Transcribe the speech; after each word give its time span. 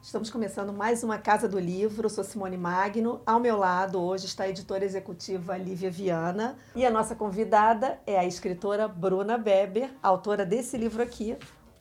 Estamos 0.00 0.30
começando 0.30 0.72
mais 0.72 1.02
uma 1.02 1.18
Casa 1.18 1.48
do 1.48 1.58
Livro. 1.58 2.06
Eu 2.06 2.10
sou 2.10 2.22
Simone 2.22 2.56
Magno. 2.56 3.20
Ao 3.26 3.40
meu 3.40 3.56
lado 3.56 4.00
hoje 4.00 4.26
está 4.26 4.44
a 4.44 4.48
editora 4.48 4.84
executiva 4.84 5.56
Lívia 5.56 5.90
Viana 5.90 6.56
e 6.74 6.84
a 6.84 6.90
nossa 6.90 7.14
convidada 7.14 7.98
é 8.06 8.18
a 8.18 8.24
escritora 8.24 8.86
Bruna 8.86 9.36
Beber, 9.36 9.90
autora 10.02 10.44
desse 10.44 10.76
livro 10.76 11.02
aqui, 11.02 11.36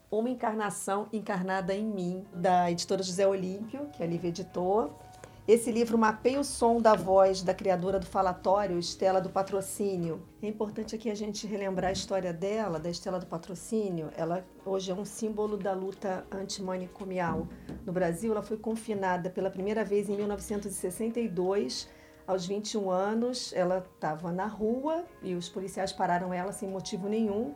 Uma 0.10 0.30
Encarnação 0.30 1.08
Encarnada 1.12 1.74
em 1.74 1.86
Mim, 1.86 2.26
da 2.34 2.72
editora 2.72 3.04
José 3.04 3.28
Olímpio, 3.28 3.88
que 3.94 4.02
a 4.02 4.06
Lívia 4.06 4.30
editou. 4.30 4.98
Esse 5.46 5.74
livro 5.74 5.98
mapeia 5.98 6.40
o 6.40 6.44
som 6.44 6.80
da 6.80 6.96
voz 6.96 7.42
da 7.42 7.54
criadora 7.54 8.00
do 8.00 8.06
falatório, 8.06 8.80
Estela 8.80 9.20
do 9.20 9.30
Patrocínio. 9.30 10.22
É 10.42 10.48
importante 10.48 10.96
aqui 10.96 11.12
a 11.12 11.16
gente 11.16 11.46
relembrar 11.46 11.90
a 11.90 11.92
história 11.92 12.32
dela, 12.32 12.80
da 12.80 12.90
Estela 12.90 13.20
do 13.20 13.26
Patrocínio. 13.26 14.10
Ela 14.16 14.46
hoje 14.66 14.90
é 14.90 14.96
um 14.96 15.04
símbolo 15.04 15.58
da 15.58 15.74
luta 15.74 16.26
antimanicomial 16.32 17.46
no 17.86 17.92
Brasil. 17.92 18.32
Ela 18.32 18.42
foi 18.42 18.56
confinada 18.56 19.30
pela 19.30 19.50
primeira 19.50 19.84
vez 19.84 20.08
em 20.08 20.16
1962. 20.16 21.90
Aos 22.26 22.46
21 22.46 22.90
anos, 22.90 23.52
ela 23.54 23.80
estava 23.80 24.32
na 24.32 24.46
rua 24.46 25.04
e 25.22 25.36
os 25.36 25.50
policiais 25.50 25.92
pararam 25.92 26.34
ela 26.34 26.54
sem 26.54 26.70
motivo 26.70 27.10
nenhum. 27.10 27.54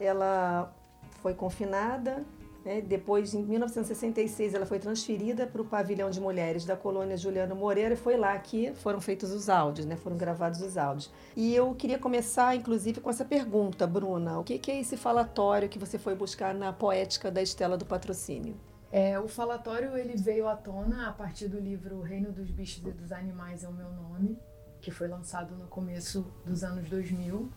Ela 0.00 0.74
foi 1.20 1.34
confinada, 1.34 2.24
né? 2.68 2.82
Depois, 2.82 3.32
em 3.32 3.42
1966, 3.42 4.52
ela 4.52 4.66
foi 4.66 4.78
transferida 4.78 5.46
para 5.46 5.62
o 5.62 5.64
pavilhão 5.64 6.10
de 6.10 6.20
mulheres 6.20 6.66
da 6.66 6.76
colônia 6.76 7.16
Juliano 7.16 7.56
Moreira 7.56 7.94
e 7.94 7.96
foi 7.96 8.18
lá 8.18 8.38
que 8.38 8.74
foram 8.74 9.00
feitos 9.00 9.32
os 9.32 9.48
áudios, 9.48 9.86
né? 9.86 9.96
foram 9.96 10.18
gravados 10.18 10.60
os 10.60 10.76
áudios. 10.76 11.10
E 11.34 11.54
eu 11.54 11.74
queria 11.74 11.98
começar, 11.98 12.54
inclusive, 12.54 13.00
com 13.00 13.08
essa 13.08 13.24
pergunta, 13.24 13.86
Bruna: 13.86 14.38
o 14.38 14.44
que 14.44 14.70
é 14.70 14.80
esse 14.80 14.98
falatório 14.98 15.66
que 15.66 15.78
você 15.78 15.98
foi 15.98 16.14
buscar 16.14 16.54
na 16.54 16.70
poética 16.70 17.30
da 17.30 17.40
Estela 17.40 17.78
do 17.78 17.86
Patrocínio? 17.86 18.54
É, 18.92 19.18
o 19.18 19.28
falatório 19.28 19.96
ele 19.96 20.16
veio 20.16 20.46
à 20.46 20.54
tona 20.54 21.08
a 21.08 21.12
partir 21.12 21.48
do 21.48 21.58
livro 21.58 22.02
Reino 22.02 22.30
dos 22.32 22.50
Bichos 22.50 22.86
e 22.86 22.92
dos 22.92 23.12
Animais 23.12 23.64
é 23.64 23.68
o 23.68 23.72
meu 23.72 23.90
nome, 23.90 24.38
que 24.80 24.90
foi 24.90 25.08
lançado 25.08 25.54
no 25.56 25.66
começo 25.68 26.30
dos 26.44 26.62
anos 26.62 26.86
2000. 26.88 27.50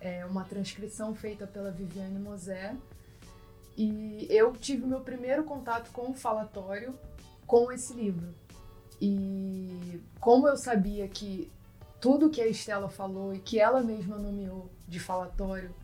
É 0.00 0.24
uma 0.24 0.44
transcrição 0.44 1.14
feita 1.14 1.46
pela 1.46 1.70
Viviane 1.70 2.18
Mosé 2.18 2.74
e 3.76 4.26
eu 4.30 4.52
tive 4.52 4.86
meu 4.86 5.00
primeiro 5.00 5.44
contato 5.44 5.90
com 5.92 6.10
o 6.10 6.14
falatório 6.14 6.94
com 7.46 7.72
esse 7.72 7.94
livro. 7.94 8.34
E 9.00 10.00
como 10.20 10.46
eu 10.46 10.56
sabia 10.56 11.08
que 11.08 11.50
tudo 12.00 12.30
que 12.30 12.40
a 12.40 12.46
Estela 12.46 12.88
falou 12.88 13.34
e 13.34 13.38
que 13.38 13.58
ela 13.58 13.82
mesma 13.82 14.16
nomeou 14.16 14.70
de 14.86 15.00
falatório 15.00 15.74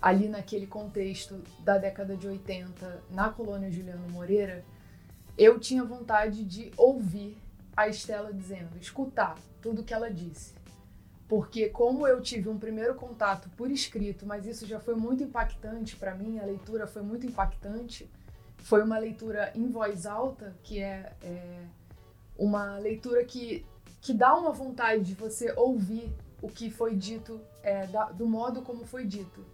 ali 0.00 0.28
naquele 0.28 0.66
contexto 0.66 1.42
da 1.60 1.78
década 1.78 2.16
de 2.16 2.26
80 2.26 3.02
na 3.10 3.28
colônia 3.28 3.70
Juliano 3.70 4.08
Moreira, 4.10 4.64
eu 5.36 5.60
tinha 5.60 5.84
vontade 5.84 6.44
de 6.44 6.72
ouvir 6.76 7.36
a 7.76 7.88
Estela 7.88 8.32
dizendo, 8.32 8.76
escutar 8.80 9.38
tudo 9.60 9.84
que 9.84 9.94
ela 9.94 10.10
disse 10.10 10.61
porque 11.28 11.68
como 11.68 12.06
eu 12.06 12.20
tive 12.20 12.48
um 12.48 12.58
primeiro 12.58 12.94
contato 12.94 13.48
por 13.56 13.70
escrito, 13.70 14.26
mas 14.26 14.46
isso 14.46 14.66
já 14.66 14.78
foi 14.78 14.94
muito 14.94 15.22
impactante 15.22 15.96
para 15.96 16.14
mim, 16.14 16.38
a 16.38 16.44
leitura 16.44 16.86
foi 16.86 17.02
muito 17.02 17.26
impactante. 17.26 18.08
Foi 18.58 18.82
uma 18.82 18.98
leitura 18.98 19.50
em 19.56 19.68
voz 19.68 20.06
alta, 20.06 20.54
que 20.62 20.80
é, 20.80 21.12
é 21.22 21.64
uma 22.38 22.78
leitura 22.78 23.24
que, 23.24 23.66
que 24.00 24.14
dá 24.14 24.34
uma 24.36 24.52
vontade 24.52 25.02
de 25.02 25.14
você 25.14 25.52
ouvir 25.56 26.12
o 26.40 26.48
que 26.48 26.70
foi 26.70 26.94
dito, 26.94 27.40
é, 27.62 27.86
da, 27.86 28.06
do 28.06 28.26
modo 28.26 28.62
como 28.62 28.84
foi 28.84 29.04
dito. 29.06 29.44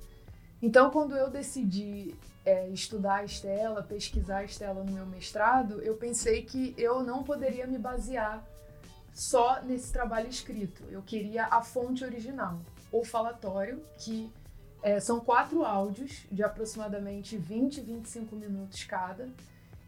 Então, 0.60 0.90
quando 0.90 1.16
eu 1.16 1.30
decidi 1.30 2.14
é, 2.44 2.68
estudar 2.68 3.16
a 3.16 3.24
Estela, 3.24 3.82
pesquisar 3.82 4.38
a 4.38 4.44
Estela 4.44 4.82
no 4.82 4.92
meu 4.92 5.06
mestrado, 5.06 5.80
eu 5.82 5.94
pensei 5.96 6.42
que 6.42 6.74
eu 6.76 7.02
não 7.02 7.22
poderia 7.22 7.66
me 7.66 7.78
basear 7.78 8.44
só 9.18 9.60
nesse 9.62 9.92
trabalho 9.92 10.28
escrito. 10.28 10.84
Eu 10.90 11.02
queria 11.02 11.46
a 11.46 11.60
fonte 11.60 12.04
original, 12.04 12.60
o 12.92 13.04
falatório, 13.04 13.82
que 13.98 14.32
é, 14.80 15.00
são 15.00 15.18
quatro 15.18 15.64
áudios 15.64 16.24
de 16.30 16.44
aproximadamente 16.44 17.36
20, 17.36 17.80
25 17.80 18.36
minutos 18.36 18.84
cada, 18.84 19.28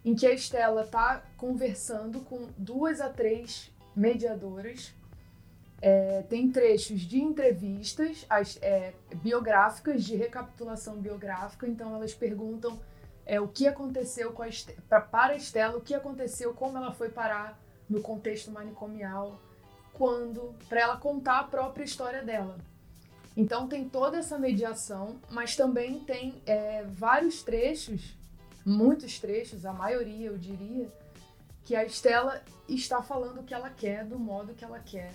em 0.04 0.16
que 0.16 0.26
a 0.26 0.32
Estela 0.32 0.82
está 0.82 1.22
conversando 1.36 2.20
com 2.22 2.48
duas 2.58 3.00
a 3.00 3.08
três 3.08 3.70
mediadoras. 3.94 4.92
É, 5.80 6.22
tem 6.28 6.50
trechos 6.50 7.00
de 7.02 7.20
entrevistas 7.20 8.26
as, 8.28 8.58
é, 8.60 8.92
biográficas, 9.14 10.02
de 10.02 10.16
recapitulação 10.16 10.96
biográfica, 10.96 11.68
então 11.68 11.94
elas 11.94 12.12
perguntam 12.12 12.80
é, 13.24 13.40
o 13.40 13.46
que 13.46 13.68
aconteceu 13.68 14.32
com 14.32 14.42
a, 14.42 14.48
pra, 14.88 15.00
para 15.00 15.34
a 15.34 15.36
Estela, 15.36 15.78
o 15.78 15.80
que 15.80 15.94
aconteceu, 15.94 16.52
como 16.52 16.76
ela 16.76 16.92
foi 16.92 17.08
parar 17.10 17.56
no 17.90 18.00
contexto 18.00 18.52
manicomial, 18.52 19.40
quando 19.92 20.54
para 20.68 20.80
ela 20.80 20.96
contar 20.96 21.40
a 21.40 21.44
própria 21.44 21.84
história 21.84 22.22
dela. 22.22 22.56
Então 23.36 23.68
tem 23.68 23.88
toda 23.88 24.18
essa 24.18 24.38
mediação, 24.38 25.20
mas 25.30 25.56
também 25.56 26.00
tem 26.00 26.40
é, 26.46 26.84
vários 26.84 27.42
trechos, 27.42 28.16
muitos 28.64 29.18
trechos, 29.18 29.66
a 29.66 29.72
maioria 29.72 30.28
eu 30.28 30.38
diria, 30.38 30.88
que 31.64 31.74
a 31.76 31.84
Estela 31.84 32.42
está 32.68 33.02
falando 33.02 33.40
o 33.40 33.44
que 33.44 33.54
ela 33.54 33.70
quer, 33.70 34.04
do 34.04 34.18
modo 34.18 34.54
que 34.54 34.64
ela 34.64 34.78
quer. 34.78 35.12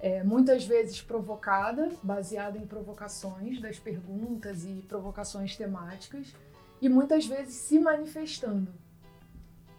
É, 0.00 0.22
muitas 0.22 0.64
vezes 0.64 1.00
provocada, 1.00 1.90
baseada 2.02 2.58
em 2.58 2.66
provocações 2.66 3.60
das 3.60 3.78
perguntas 3.78 4.64
e 4.64 4.84
provocações 4.88 5.56
temáticas, 5.56 6.34
e 6.80 6.88
muitas 6.88 7.26
vezes 7.26 7.54
se 7.54 7.78
manifestando. 7.78 8.72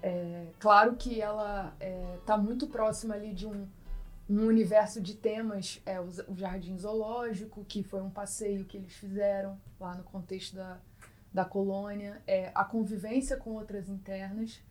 É, 0.07 0.53
claro 0.57 0.95
que 0.95 1.19
ela 1.19 1.75
está 1.81 1.85
é, 1.85 2.19
tá 2.25 2.38
muito 2.38 2.68
próxima 2.68 3.13
ali 3.13 3.34
de 3.34 3.45
um, 3.45 3.68
um 4.29 4.45
universo 4.45 5.01
de 5.01 5.13
temas, 5.13 5.81
é, 5.85 6.00
o, 6.00 6.07
o, 6.29 6.35
Jardim 6.38 6.78
Zoológico, 6.78 7.66
que 7.66 7.84
foi 7.84 8.01
um 8.01 8.09
passeio 8.09 8.63
que 8.63 8.78
eles 8.78 8.94
fizeram 8.94 9.59
lá 9.78 9.95
no 9.95 10.03
contexto 10.06 10.56
da, 10.56 10.78
da 11.34 11.44
colônia, 11.44 12.22
é, 12.25 12.53
a 12.56 12.63
convivência 12.63 13.35
com 13.35 13.50
outras 13.50 13.90
internas, 13.90 14.62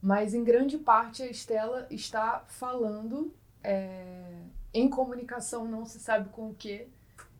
mas 0.00 0.32
em 0.32 0.42
grande 0.42 0.78
parte 0.78 1.22
a 1.22 1.26
Estela 1.26 1.86
está 1.90 2.42
falando 2.46 3.34
é, 3.62 4.32
em 4.72 4.88
comunicação, 4.88 5.66
não 5.66 5.84
se 5.84 6.00
sabe 6.00 6.30
com 6.30 6.48
o 6.48 6.54
que, 6.54 6.88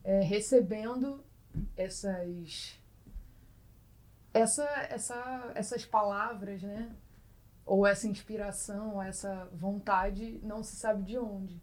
é, 0.05 0.21
recebendo 0.21 1.25
essas, 1.75 2.79
essa, 4.35 4.69
essa, 4.91 5.53
essas 5.55 5.87
palavras, 5.87 6.63
né? 6.63 6.95
Ou 7.71 7.87
essa 7.87 8.09
inspiração, 8.09 8.95
ou 8.95 9.03
essa 9.03 9.49
vontade, 9.53 10.41
não 10.43 10.61
se 10.61 10.75
sabe 10.75 11.05
de 11.05 11.17
onde. 11.17 11.63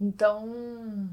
Então, 0.00 1.10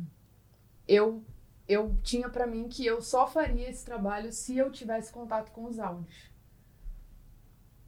eu 0.88 1.22
eu 1.68 1.94
tinha 2.02 2.30
para 2.30 2.48
mim 2.48 2.70
que 2.70 2.86
eu 2.86 3.02
só 3.02 3.28
faria 3.28 3.70
esse 3.70 3.84
trabalho 3.84 4.32
se 4.32 4.58
eu 4.58 4.72
tivesse 4.72 5.12
contato 5.12 5.52
com 5.52 5.66
os 5.66 5.80
áudios. 5.80 6.32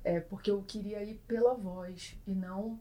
É 0.03 0.19
porque 0.19 0.51
eu 0.51 0.61
queria 0.63 1.01
ir 1.01 1.15
pela 1.25 1.53
voz 1.53 2.19
e 2.27 2.35
não 2.35 2.77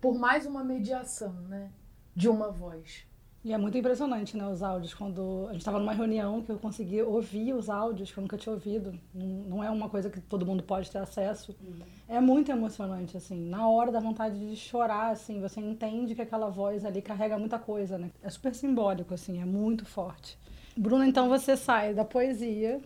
por 0.00 0.14
mais 0.16 0.46
uma 0.46 0.62
mediação, 0.62 1.32
né, 1.32 1.72
de 2.14 2.28
uma 2.28 2.52
voz. 2.52 3.04
E 3.44 3.52
é 3.52 3.58
muito 3.58 3.76
impressionante, 3.76 4.38
né, 4.38 4.48
os 4.48 4.62
áudios. 4.62 4.94
Quando 4.94 5.44
a 5.48 5.52
gente 5.52 5.60
estava 5.60 5.78
numa 5.78 5.92
reunião 5.92 6.40
que 6.40 6.50
eu 6.50 6.58
consegui 6.58 7.02
ouvir 7.02 7.52
os 7.52 7.68
áudios 7.68 8.10
que 8.10 8.16
eu 8.16 8.22
nunca 8.22 8.38
tinha 8.38 8.54
ouvido. 8.54 8.98
Não 9.12 9.62
é 9.62 9.68
uma 9.68 9.90
coisa 9.90 10.08
que 10.08 10.18
todo 10.18 10.46
mundo 10.46 10.62
pode 10.62 10.90
ter 10.90 10.96
acesso. 10.96 11.54
Uhum. 11.60 11.82
É 12.08 12.18
muito 12.20 12.50
emocionante, 12.50 13.18
assim. 13.18 13.38
Na 13.50 13.68
hora 13.68 13.92
da 13.92 14.00
vontade 14.00 14.38
de 14.38 14.56
chorar, 14.56 15.10
assim, 15.10 15.42
você 15.42 15.60
entende 15.60 16.14
que 16.14 16.22
aquela 16.22 16.48
voz 16.48 16.86
ali 16.86 17.02
carrega 17.02 17.38
muita 17.38 17.58
coisa, 17.58 17.98
né? 17.98 18.10
É 18.22 18.30
super 18.30 18.54
simbólico, 18.54 19.12
assim, 19.12 19.42
é 19.42 19.44
muito 19.44 19.84
forte. 19.84 20.38
Bruna, 20.74 21.06
então 21.06 21.28
você 21.28 21.54
sai 21.54 21.92
da 21.92 22.04
poesia. 22.04 22.80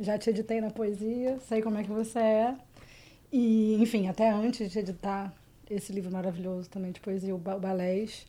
Já 0.00 0.18
te 0.18 0.30
editei 0.30 0.60
na 0.60 0.70
poesia, 0.70 1.38
sei 1.38 1.62
como 1.62 1.78
é 1.78 1.84
que 1.84 1.90
você 1.90 2.18
é. 2.18 2.56
E, 3.32 3.76
enfim, 3.80 4.08
até 4.08 4.28
antes 4.30 4.68
de 4.72 4.80
editar 4.80 5.32
esse 5.70 5.92
livro 5.92 6.10
maravilhoso 6.10 6.68
também 6.68 6.90
de 6.90 6.98
poesia, 7.00 7.32
o 7.32 7.38
Balés 7.38 8.26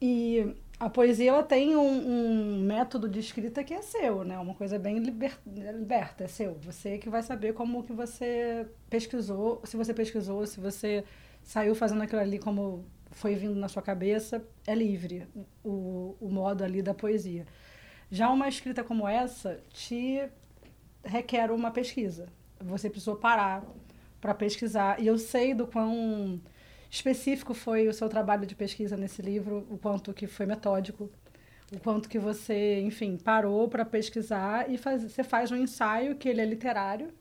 e 0.00 0.54
a 0.78 0.88
poesia 0.88 1.30
ela 1.30 1.42
tem 1.42 1.76
um, 1.76 1.80
um, 1.80 2.60
método 2.62 3.08
de 3.08 3.18
escrita 3.18 3.64
que 3.64 3.74
é 3.74 3.82
seu, 3.82 4.22
né? 4.24 4.38
Uma 4.38 4.54
coisa 4.54 4.78
bem 4.78 4.98
liber, 4.98 5.36
liberta, 5.44 6.24
é 6.24 6.28
seu. 6.28 6.54
Você 6.62 6.98
que 6.98 7.08
vai 7.08 7.22
saber 7.22 7.52
como 7.52 7.82
que 7.82 7.92
você 7.92 8.66
pesquisou, 8.88 9.60
se 9.64 9.76
você 9.76 9.92
pesquisou, 9.92 10.46
se 10.46 10.60
você 10.60 11.04
saiu 11.42 11.74
fazendo 11.74 12.02
aquilo 12.02 12.20
ali 12.20 12.38
como 12.38 12.84
foi 13.10 13.34
vindo 13.34 13.56
na 13.56 13.68
sua 13.68 13.82
cabeça, 13.82 14.44
é 14.66 14.74
livre 14.74 15.26
o, 15.64 16.16
o 16.20 16.28
modo 16.28 16.62
ali 16.62 16.80
da 16.80 16.94
poesia. 16.94 17.44
Já 18.10 18.30
uma 18.30 18.48
escrita 18.48 18.84
como 18.84 19.08
essa 19.08 19.60
te 19.70 20.28
requer 21.04 21.50
uma 21.50 21.70
pesquisa. 21.72 22.28
Você 22.60 22.88
precisou 22.88 23.16
parar 23.16 23.64
para 24.20 24.34
pesquisar. 24.34 25.00
E 25.00 25.06
eu 25.06 25.18
sei 25.18 25.54
do 25.54 25.66
quão 25.66 26.40
específico 26.90 27.54
foi 27.54 27.88
o 27.88 27.92
seu 27.92 28.08
trabalho 28.08 28.46
de 28.46 28.54
pesquisa 28.54 28.96
nesse 28.96 29.22
livro, 29.22 29.66
o 29.70 29.78
quanto 29.78 30.12
que 30.14 30.26
foi 30.26 30.46
metódico, 30.46 31.10
o 31.72 31.78
quanto 31.80 32.08
que 32.08 32.18
você, 32.18 32.80
enfim, 32.80 33.16
parou 33.16 33.68
para 33.68 33.84
pesquisar 33.84 34.70
e 34.70 34.78
faz, 34.78 35.02
você 35.02 35.22
faz 35.22 35.52
um 35.52 35.56
ensaio 35.56 36.16
que 36.16 36.28
ele 36.28 36.40
é 36.40 36.44
literário 36.44 37.12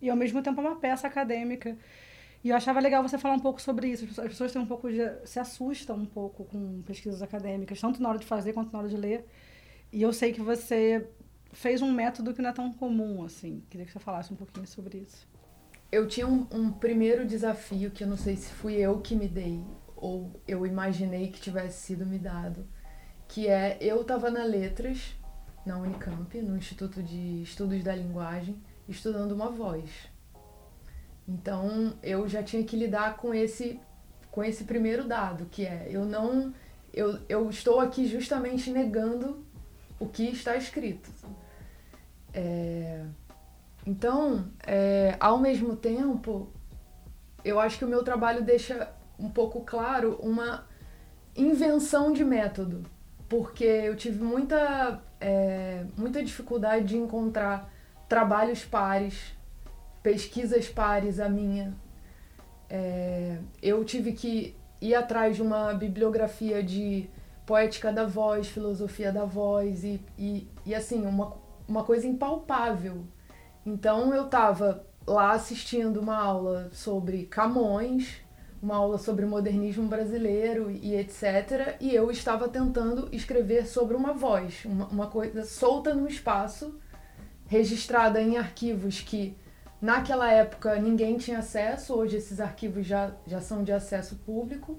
e 0.00 0.08
ao 0.08 0.16
mesmo 0.16 0.42
tempo 0.42 0.60
é 0.60 0.64
uma 0.64 0.76
peça 0.76 1.06
acadêmica. 1.06 1.76
E 2.42 2.48
eu 2.48 2.56
achava 2.56 2.80
legal 2.80 3.02
você 3.02 3.18
falar 3.18 3.34
um 3.34 3.40
pouco 3.40 3.60
sobre 3.60 3.88
isso. 3.88 4.06
As 4.18 4.28
pessoas 4.28 4.50
têm 4.50 4.62
um 4.62 4.66
pouco 4.66 4.90
de, 4.90 5.26
se 5.26 5.38
assustam 5.38 5.96
um 5.96 6.06
pouco 6.06 6.44
com 6.44 6.80
pesquisas 6.82 7.20
acadêmicas, 7.20 7.78
tanto 7.78 8.02
na 8.02 8.08
hora 8.08 8.18
de 8.18 8.24
fazer 8.24 8.54
quanto 8.54 8.72
na 8.72 8.78
hora 8.78 8.88
de 8.88 8.96
ler. 8.96 9.26
E 9.92 10.00
eu 10.00 10.12
sei 10.12 10.32
que 10.32 10.40
você 10.40 11.06
fez 11.52 11.82
um 11.82 11.92
método 11.92 12.32
que 12.32 12.40
não 12.40 12.48
é 12.48 12.52
tão 12.52 12.72
comum, 12.72 13.22
assim. 13.24 13.62
Queria 13.68 13.84
que 13.84 13.92
você 13.92 13.98
falasse 13.98 14.32
um 14.32 14.36
pouquinho 14.36 14.66
sobre 14.66 14.98
isso. 14.98 15.28
Eu 15.90 16.06
tinha 16.06 16.26
um, 16.26 16.46
um 16.52 16.70
primeiro 16.70 17.26
desafio 17.26 17.90
que 17.90 18.04
eu 18.04 18.08
não 18.08 18.16
sei 18.16 18.36
se 18.36 18.50
fui 18.50 18.74
eu 18.74 19.00
que 19.00 19.16
me 19.16 19.26
dei 19.26 19.64
ou 19.96 20.40
eu 20.46 20.66
imaginei 20.66 21.28
que 21.28 21.40
tivesse 21.40 21.86
sido 21.86 22.06
me 22.06 22.18
dado, 22.18 22.66
que 23.28 23.48
é 23.48 23.76
eu 23.80 24.00
estava 24.00 24.30
na 24.30 24.44
letras 24.44 25.16
na 25.64 25.76
Unicamp, 25.76 26.40
no 26.40 26.56
Instituto 26.56 27.02
de 27.02 27.42
Estudos 27.42 27.82
da 27.82 27.94
Linguagem, 27.94 28.56
estudando 28.88 29.32
uma 29.32 29.50
voz. 29.50 29.90
Então 31.28 31.94
eu 32.02 32.26
já 32.28 32.42
tinha 32.42 32.64
que 32.64 32.76
lidar 32.76 33.16
com 33.16 33.34
esse 33.34 33.78
com 34.30 34.44
esse 34.44 34.64
primeiro 34.64 35.06
dado, 35.06 35.46
que 35.46 35.66
é 35.66 35.88
eu 35.90 36.04
não 36.04 36.54
eu, 36.92 37.18
eu 37.28 37.48
estou 37.50 37.80
aqui 37.80 38.06
justamente 38.06 38.70
negando 38.70 39.44
o 39.98 40.06
que 40.06 40.24
está 40.24 40.56
escrito. 40.56 41.10
É, 42.32 43.04
então, 43.86 44.46
é, 44.66 45.16
ao 45.18 45.38
mesmo 45.38 45.74
tempo, 45.76 46.48
eu 47.44 47.58
acho 47.58 47.78
que 47.78 47.84
o 47.84 47.88
meu 47.88 48.02
trabalho 48.02 48.42
deixa 48.42 48.90
um 49.18 49.28
pouco 49.28 49.62
claro 49.62 50.18
uma 50.22 50.66
invenção 51.36 52.12
de 52.12 52.24
método, 52.24 52.82
porque 53.28 53.64
eu 53.64 53.96
tive 53.96 54.22
muita, 54.22 55.00
é, 55.20 55.84
muita 55.96 56.22
dificuldade 56.22 56.86
de 56.86 56.96
encontrar 56.96 57.70
trabalhos 58.08 58.64
pares, 58.64 59.34
pesquisas 60.02 60.68
pares 60.68 61.20
a 61.20 61.28
minha. 61.28 61.74
É, 62.68 63.38
eu 63.62 63.84
tive 63.84 64.12
que 64.12 64.56
ir 64.80 64.94
atrás 64.94 65.36
de 65.36 65.42
uma 65.42 65.72
bibliografia 65.74 66.62
de 66.62 67.08
poética 67.46 67.92
da 67.92 68.06
voz, 68.06 68.46
filosofia 68.46 69.12
da 69.12 69.24
voz 69.24 69.84
e, 69.84 70.00
e, 70.18 70.48
e 70.64 70.74
assim, 70.74 71.04
uma, 71.06 71.34
uma 71.66 71.84
coisa 71.84 72.06
impalpável. 72.06 73.04
Então 73.64 74.14
eu 74.14 74.24
estava 74.24 74.86
lá 75.06 75.32
assistindo 75.32 76.00
uma 76.00 76.16
aula 76.16 76.70
sobre 76.72 77.26
Camões, 77.26 78.22
uma 78.62 78.76
aula 78.76 78.98
sobre 78.98 79.24
modernismo 79.24 79.86
brasileiro 79.86 80.70
e 80.70 80.94
etc. 80.94 81.76
E 81.80 81.94
eu 81.94 82.10
estava 82.10 82.48
tentando 82.48 83.08
escrever 83.12 83.66
sobre 83.66 83.96
uma 83.96 84.12
voz, 84.12 84.64
uma, 84.64 84.86
uma 84.86 85.06
coisa 85.06 85.44
solta 85.44 85.94
no 85.94 86.06
espaço, 86.06 86.78
registrada 87.46 88.20
em 88.20 88.36
arquivos 88.36 89.00
que 89.00 89.36
naquela 89.80 90.30
época 90.30 90.76
ninguém 90.76 91.16
tinha 91.16 91.38
acesso, 91.38 91.94
hoje 91.94 92.16
esses 92.16 92.40
arquivos 92.40 92.86
já, 92.86 93.12
já 93.26 93.40
são 93.40 93.64
de 93.64 93.72
acesso 93.72 94.16
público 94.16 94.78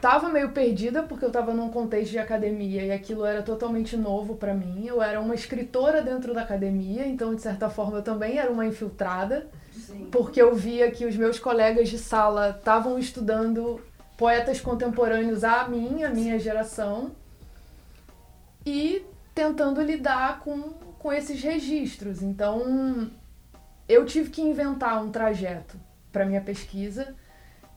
tava 0.00 0.28
meio 0.28 0.50
perdida 0.50 1.02
porque 1.02 1.24
eu 1.24 1.30
tava 1.30 1.52
num 1.52 1.70
contexto 1.70 2.12
de 2.12 2.18
academia 2.18 2.84
e 2.84 2.92
aquilo 2.92 3.24
era 3.24 3.42
totalmente 3.42 3.96
novo 3.96 4.36
para 4.36 4.54
mim. 4.54 4.86
Eu 4.86 5.02
era 5.02 5.20
uma 5.20 5.34
escritora 5.34 6.02
dentro 6.02 6.32
da 6.32 6.42
academia, 6.42 7.06
então 7.06 7.34
de 7.34 7.42
certa 7.42 7.68
forma 7.68 7.98
eu 7.98 8.02
também 8.02 8.38
era 8.38 8.50
uma 8.50 8.66
infiltrada, 8.66 9.48
Sim. 9.72 10.08
porque 10.10 10.40
eu 10.40 10.54
via 10.54 10.90
que 10.90 11.04
os 11.04 11.16
meus 11.16 11.38
colegas 11.38 11.88
de 11.88 11.98
sala 11.98 12.50
estavam 12.50 12.98
estudando 12.98 13.80
poetas 14.16 14.60
contemporâneos 14.60 15.44
a 15.44 15.68
mim, 15.68 16.02
a 16.02 16.10
minha 16.10 16.38
geração, 16.38 17.12
e 18.64 19.04
tentando 19.34 19.80
lidar 19.80 20.40
com, 20.40 20.72
com 20.98 21.12
esses 21.12 21.42
registros. 21.42 22.22
Então 22.22 23.10
eu 23.88 24.04
tive 24.04 24.30
que 24.30 24.42
inventar 24.42 25.02
um 25.02 25.10
trajeto 25.10 25.76
para 26.12 26.24
minha 26.24 26.40
pesquisa 26.40 27.14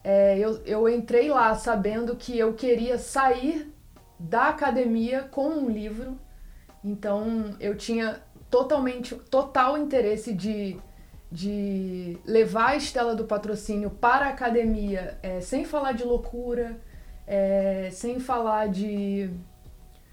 é, 0.04 0.38
eu, 0.38 0.60
eu 0.64 0.88
entrei 0.88 1.30
lá 1.30 1.54
sabendo 1.54 2.16
que 2.16 2.36
eu 2.36 2.54
queria 2.54 2.98
sair 2.98 3.72
da 4.18 4.48
academia 4.48 5.22
com 5.22 5.48
um 5.48 5.70
livro, 5.70 6.18
então 6.84 7.56
eu 7.60 7.76
tinha 7.76 8.20
totalmente, 8.50 9.14
total 9.14 9.78
interesse 9.78 10.32
de, 10.32 10.76
de 11.30 12.18
levar 12.26 12.70
a 12.70 12.76
Estela 12.76 13.14
do 13.14 13.24
Patrocínio 13.24 13.90
para 13.90 14.26
a 14.26 14.30
academia, 14.30 15.18
é, 15.22 15.40
sem 15.40 15.64
falar 15.64 15.92
de 15.92 16.04
loucura, 16.04 16.78
é, 17.26 17.88
sem 17.90 18.20
falar 18.20 18.68
de. 18.68 19.30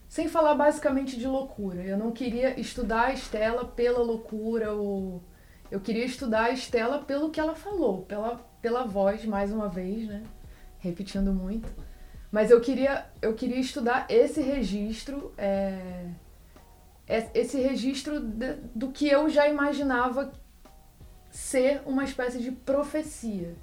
Sem 0.07 0.27
falar 0.27 0.55
basicamente 0.55 1.19
de 1.19 1.27
loucura. 1.27 1.83
Eu 1.83 1.95
não 1.95 2.11
queria 2.11 2.59
estudar 2.59 3.07
a 3.07 3.13
Estela 3.13 3.63
pela 3.63 3.99
loucura, 3.99 4.73
ou 4.73 5.21
eu 5.71 5.79
queria 5.79 6.05
estudar 6.05 6.45
a 6.45 6.51
Estela 6.51 6.99
pelo 6.99 7.29
que 7.29 7.39
ela 7.39 7.55
falou, 7.55 8.03
pela 8.03 8.49
pela 8.61 8.83
voz, 8.83 9.25
mais 9.25 9.51
uma 9.51 9.67
vez, 9.67 10.07
né? 10.07 10.23
Repetindo 10.79 11.33
muito. 11.33 11.69
Mas 12.31 12.51
eu 12.51 12.61
queria, 12.61 13.05
eu 13.21 13.33
queria 13.33 13.59
estudar 13.59 14.05
esse 14.09 14.41
registro, 14.41 15.33
é, 15.37 16.05
esse 17.33 17.59
registro 17.59 18.19
de, 18.19 18.53
do 18.75 18.91
que 18.91 19.07
eu 19.07 19.29
já 19.29 19.47
imaginava 19.47 20.31
ser 21.31 21.81
uma 21.85 22.03
espécie 22.03 22.39
de 22.39 22.51
profecia. 22.51 23.55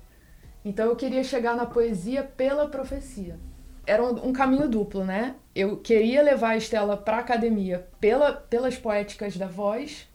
Então 0.65 0.87
eu 0.87 0.97
queria 0.97 1.23
chegar 1.23 1.55
na 1.55 1.67
poesia 1.67 2.25
pela 2.25 2.69
profecia. 2.69 3.39
Era 3.87 4.03
um, 4.03 4.29
um 4.29 4.33
caminho 4.33 4.69
duplo, 4.69 5.05
né? 5.05 5.37
Eu 5.55 5.77
queria 5.77 6.23
levar 6.23 6.51
a 6.51 6.57
Estela 6.57 6.97
para 6.97 7.19
a 7.19 7.21
academia 7.21 7.89
pela, 8.01 8.33
pelas 8.33 8.77
poéticas 8.77 9.37
da 9.37 9.47
voz, 9.47 10.09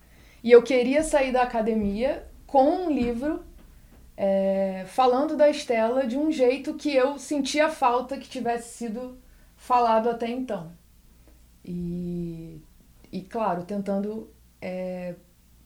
e 0.44 0.52
eu 0.52 0.64
queria 0.64 1.04
sair 1.04 1.32
da 1.32 1.44
academia 1.44 2.28
com 2.48 2.86
um 2.86 2.92
livro 2.92 3.44
é, 4.18 4.86
falando 4.88 5.36
da 5.38 5.50
Estela 5.50 6.06
de 6.06 6.18
um 6.18 6.32
jeito 6.32 6.74
que 6.74 6.94
eu 6.96 7.18
sentia 7.18 7.70
falta 7.70 8.18
que 8.18 8.30
tivesse 8.30 8.78
sido 8.78 9.18
falado 9.56 10.10
até 10.10 10.30
então. 10.30 10.72
E, 11.64 12.62
e 13.12 13.22
claro, 13.22 13.64
tentando 13.64 14.30
é, 14.62 15.16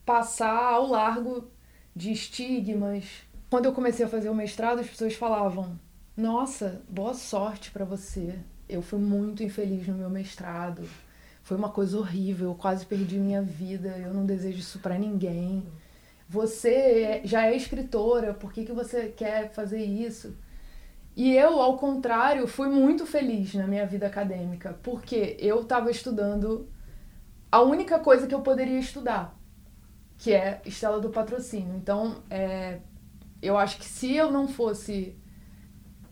passar 0.04 0.72
ao 0.74 0.86
largo 0.86 1.50
de 1.94 2.12
estigmas. 2.12 3.04
Quando 3.48 3.66
eu 3.66 3.72
comecei 3.72 4.04
a 4.04 4.08
fazer 4.08 4.28
o 4.28 4.34
mestrado, 4.34 4.80
as 4.80 4.88
pessoas 4.88 5.14
falavam: 5.14 5.78
Nossa, 6.16 6.82
boa 6.88 7.14
sorte 7.14 7.70
para 7.70 7.84
você. 7.84 8.38
Eu 8.68 8.82
fui 8.82 8.98
muito 8.98 9.42
infeliz 9.42 9.86
no 9.86 9.94
meu 9.94 10.10
mestrado. 10.10 10.88
Foi 11.46 11.56
uma 11.56 11.70
coisa 11.70 11.98
horrível, 11.98 12.50
eu 12.50 12.54
quase 12.54 12.84
perdi 12.84 13.18
minha 13.18 13.40
vida. 13.40 13.88
Eu 13.98 14.12
não 14.12 14.26
desejo 14.26 14.58
isso 14.58 14.78
para 14.80 14.98
ninguém 14.98 15.64
você 16.28 17.20
já 17.24 17.46
é 17.46 17.56
escritora, 17.56 18.34
por 18.34 18.52
que, 18.52 18.64
que 18.64 18.72
você 18.72 19.08
quer 19.08 19.52
fazer 19.52 19.82
isso? 19.82 20.36
E 21.14 21.34
eu, 21.34 21.60
ao 21.60 21.78
contrário, 21.78 22.46
fui 22.46 22.68
muito 22.68 23.06
feliz 23.06 23.54
na 23.54 23.66
minha 23.66 23.86
vida 23.86 24.06
acadêmica, 24.06 24.78
porque 24.82 25.36
eu 25.38 25.62
estava 25.62 25.90
estudando 25.90 26.68
a 27.50 27.62
única 27.62 27.98
coisa 27.98 28.26
que 28.26 28.34
eu 28.34 28.42
poderia 28.42 28.78
estudar, 28.78 29.38
que 30.18 30.32
é 30.32 30.60
Estela 30.66 31.00
do 31.00 31.10
Patrocínio. 31.10 31.76
Então, 31.76 32.22
é, 32.28 32.80
eu 33.40 33.56
acho 33.56 33.78
que 33.78 33.86
se 33.86 34.14
eu 34.14 34.30
não 34.30 34.48
fosse 34.48 35.16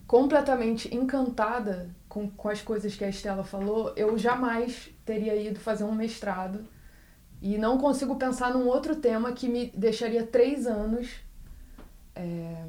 completamente 0.06 0.94
encantada 0.94 1.94
com, 2.14 2.30
com 2.30 2.48
as 2.48 2.62
coisas 2.62 2.94
que 2.94 3.04
a 3.04 3.08
Estela 3.08 3.42
falou, 3.42 3.92
eu 3.96 4.16
jamais 4.16 4.88
teria 5.04 5.34
ido 5.34 5.58
fazer 5.58 5.82
um 5.82 5.92
mestrado 5.92 6.64
e 7.42 7.58
não 7.58 7.76
consigo 7.76 8.14
pensar 8.14 8.54
num 8.54 8.68
outro 8.68 8.94
tema 8.94 9.32
que 9.32 9.48
me 9.48 9.66
deixaria 9.74 10.24
três 10.24 10.64
anos 10.64 11.10
é, 12.14 12.66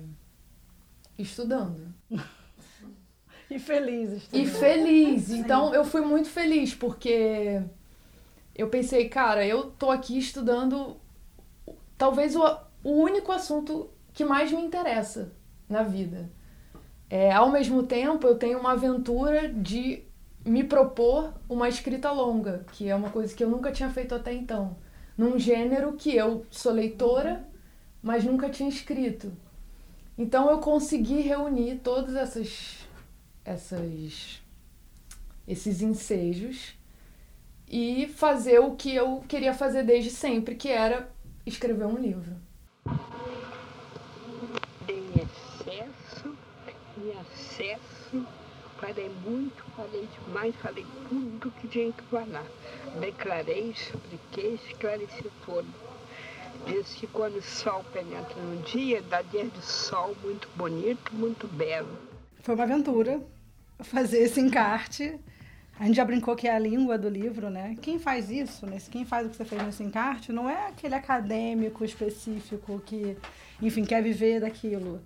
estudando. 1.15 1.93
e 3.47 3.59
feliz 3.59 4.13
estudando. 4.13 4.43
E 4.43 4.47
feliz. 4.47 5.29
Então 5.29 5.75
eu 5.75 5.85
fui 5.85 6.01
muito 6.01 6.27
feliz, 6.27 6.73
porque 6.73 7.61
eu 8.55 8.67
pensei, 8.67 9.07
cara, 9.07 9.45
eu 9.45 9.69
tô 9.69 9.91
aqui 9.91 10.17
estudando 10.17 10.97
talvez 11.95 12.35
o, 12.35 12.43
o 12.83 12.93
único 12.93 13.31
assunto 13.31 13.91
que 14.11 14.25
mais 14.25 14.51
me 14.51 14.63
interessa 14.63 15.31
na 15.69 15.83
vida. 15.83 16.31
É, 17.09 17.31
ao 17.31 17.51
mesmo 17.51 17.83
tempo, 17.83 18.25
eu 18.27 18.35
tenho 18.35 18.59
uma 18.59 18.71
aventura 18.71 19.47
de 19.47 20.03
me 20.45 20.63
propor 20.63 21.33
uma 21.49 21.67
escrita 21.67 22.11
longa, 22.11 22.65
que 22.71 22.87
é 22.87 22.95
uma 22.95 23.09
coisa 23.09 23.35
que 23.35 23.43
eu 23.43 23.49
nunca 23.49 23.71
tinha 23.71 23.89
feito 23.89 24.13
até 24.13 24.31
então, 24.31 24.77
num 25.17 25.39
gênero 25.39 25.93
que 25.93 26.15
eu 26.15 26.45
sou 26.51 26.71
leitora, 26.71 27.43
mas 28.01 28.23
nunca 28.23 28.49
tinha 28.49 28.69
escrito. 28.69 29.33
Então 30.17 30.49
eu 30.49 30.59
consegui 30.59 31.21
reunir 31.21 31.79
todos 31.79 32.15
essas, 32.15 32.87
essas, 33.43 34.41
esses 35.47 35.81
ensejos 35.81 36.75
e 37.67 38.07
fazer 38.07 38.59
o 38.59 38.75
que 38.75 38.93
eu 38.93 39.23
queria 39.27 39.53
fazer 39.53 39.83
desde 39.83 40.11
sempre, 40.11 40.55
que 40.55 40.69
era 40.69 41.09
escrever 41.45 41.85
um 41.85 41.97
livro. 41.97 42.35
Em 44.87 45.09
excesso 45.19 46.37
e 46.97 47.11
acesso 47.11 48.25
Falei 48.85 49.11
muito, 49.25 49.63
falei 49.75 50.07
demais, 50.13 50.55
falei 50.57 50.85
tudo 51.09 51.51
que 51.59 51.67
tinha 51.67 51.91
que 51.91 52.03
falar. 52.03 52.45
Declarei, 52.99 53.71
expliquei, 53.71 54.59
esclareci 54.69 55.25
tudo. 55.43 55.67
Diz 56.67 56.93
que 56.93 57.07
quando 57.07 57.37
o 57.37 57.41
sol 57.41 57.83
penetra 57.91 58.39
no 58.39 58.61
dia, 58.61 59.01
dá 59.01 59.23
dia 59.23 59.45
de 59.45 59.65
sol 59.65 60.15
muito 60.23 60.47
bonito, 60.55 61.15
muito 61.15 61.47
belo. 61.47 61.97
Foi 62.43 62.53
uma 62.53 62.63
aventura 62.63 63.19
fazer 63.79 64.19
esse 64.19 64.39
encarte. 64.39 65.19
A 65.79 65.85
gente 65.87 65.95
já 65.95 66.05
brincou 66.05 66.35
que 66.35 66.47
é 66.47 66.53
a 66.53 66.59
língua 66.59 66.95
do 66.95 67.09
livro, 67.09 67.49
né? 67.49 67.75
Quem 67.81 67.97
faz 67.97 68.29
isso, 68.29 68.67
nesse, 68.67 68.87
quem 68.91 69.03
faz 69.03 69.25
o 69.25 69.31
que 69.31 69.35
você 69.35 69.45
fez 69.45 69.63
nesse 69.63 69.81
encarte, 69.81 70.31
não 70.31 70.47
é 70.47 70.67
aquele 70.67 70.93
acadêmico 70.93 71.83
específico 71.83 72.79
que, 72.85 73.17
enfim, 73.59 73.83
quer 73.83 74.03
viver 74.03 74.41
daquilo. 74.41 75.01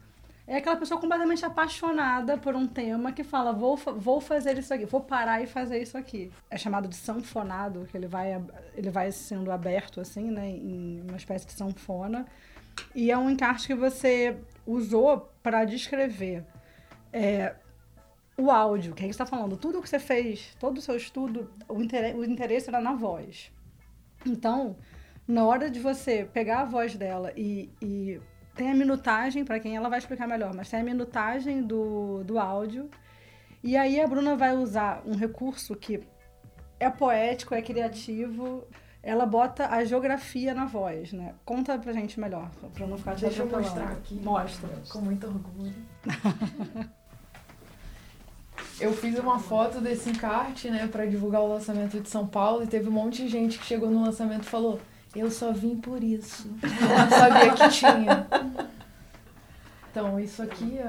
É 0.50 0.58
aquela 0.58 0.76
pessoa 0.78 1.00
completamente 1.00 1.46
apaixonada 1.46 2.36
por 2.36 2.56
um 2.56 2.66
tema 2.66 3.12
que 3.12 3.24
fala, 3.24 3.54
vou, 3.54 3.78
vou 3.78 4.20
fazer 4.20 4.58
isso 4.58 4.74
aqui, 4.74 4.84
vou 4.84 5.00
parar 5.00 5.44
e 5.44 5.46
fazer 5.46 5.80
isso 5.80 5.96
aqui. 5.96 6.32
É 6.50 6.58
chamado 6.58 6.88
de 6.88 6.96
sanfonado, 6.96 7.86
que 7.86 7.96
ele 7.96 8.08
vai, 8.08 8.44
ele 8.74 8.90
vai 8.90 9.12
sendo 9.12 9.52
aberto, 9.52 10.02
assim, 10.02 10.32
né, 10.32 10.50
em 10.50 11.02
uma 11.08 11.18
espécie 11.18 11.46
de 11.46 11.52
sanfona. 11.52 12.26
E 12.96 13.12
é 13.12 13.18
um 13.18 13.30
encarte 13.30 13.68
que 13.68 13.76
você 13.76 14.40
usou 14.66 15.32
para 15.44 15.66
descrever 15.66 16.44
é, 17.14 17.54
o 18.36 18.50
áudio, 18.50 18.96
que 18.96 19.04
a 19.04 19.06
gente 19.06 19.12
está 19.12 19.28
falando, 19.28 19.56
tudo 19.56 19.84
que 19.84 19.88
você 19.88 20.00
fez, 20.00 20.56
todo 20.60 20.80
o 20.80 20.82
seu 20.82 20.96
estudo, 20.96 21.48
o 21.68 21.80
interesse, 21.80 22.18
o 22.18 22.26
interesse 22.26 22.70
era 22.70 22.82
na 22.82 22.96
voz. 22.96 23.52
Então, 24.26 24.76
na 25.28 25.46
hora 25.46 25.70
de 25.70 25.80
você 25.80 26.28
pegar 26.34 26.62
a 26.62 26.66
voz 26.66 26.96
dela 26.96 27.32
e, 27.38 27.70
e 27.80 28.20
tem 28.60 28.70
a 28.70 28.76
minutagem, 28.76 29.46
para 29.46 29.58
quem 29.58 29.78
ela 29.78 29.88
vai 29.88 30.00
explicar 30.00 30.28
melhor, 30.28 30.54
mas 30.54 30.70
tem 30.70 30.82
a 30.82 30.84
minutagem 30.84 31.62
do, 31.64 32.26
do 32.26 32.38
áudio. 32.38 32.90
E 33.64 33.78
aí 33.78 34.02
a 34.02 34.06
Bruna 34.06 34.36
vai 34.36 34.54
usar 34.54 35.02
um 35.06 35.16
recurso 35.16 35.74
que 35.78 36.04
é 36.78 36.90
poético, 36.90 37.56
é 37.56 37.62
criativo. 37.62 38.68
Ela 39.02 39.26
bota 39.26 39.70
a 39.70 39.86
geografia 39.86 40.54
na 40.54 40.66
voz, 40.66 41.14
né? 41.14 41.36
Conta 41.46 41.80
pra 41.80 41.94
gente 41.94 42.20
melhor, 42.20 42.52
pra 42.74 42.86
não 42.86 42.98
ficar 42.98 43.16
te 43.16 43.22
Deixa 43.22 43.44
eu 43.44 43.50
mostrar 43.50 43.94
aqui. 43.94 44.16
Mostra. 44.16 44.70
Com 44.90 45.00
muito 45.00 45.26
orgulho. 45.26 45.74
eu 48.78 48.92
fiz 48.92 49.18
uma 49.20 49.40
foto 49.40 49.80
desse 49.80 50.10
encarte, 50.10 50.70
né, 50.70 50.86
para 50.86 51.06
divulgar 51.06 51.42
o 51.42 51.48
lançamento 51.48 51.98
de 52.02 52.10
São 52.10 52.28
Paulo 52.28 52.64
e 52.64 52.68
teve 52.68 52.90
um 52.90 52.92
monte 52.92 53.24
de 53.24 53.30
gente 53.30 53.58
que 53.58 53.66
chegou 53.66 53.90
no 53.90 54.04
lançamento 54.04 54.44
e 54.44 54.50
falou: 54.50 54.82
"Eu 55.16 55.30
só 55.32 55.52
vim 55.52 55.76
por 55.76 56.04
isso. 56.04 56.50
Eu 56.64 57.18
sabia 57.18 57.54
que 57.54 57.70
tinha". 57.70 58.28
Então, 59.92 60.20
isso 60.20 60.42
aqui, 60.42 60.80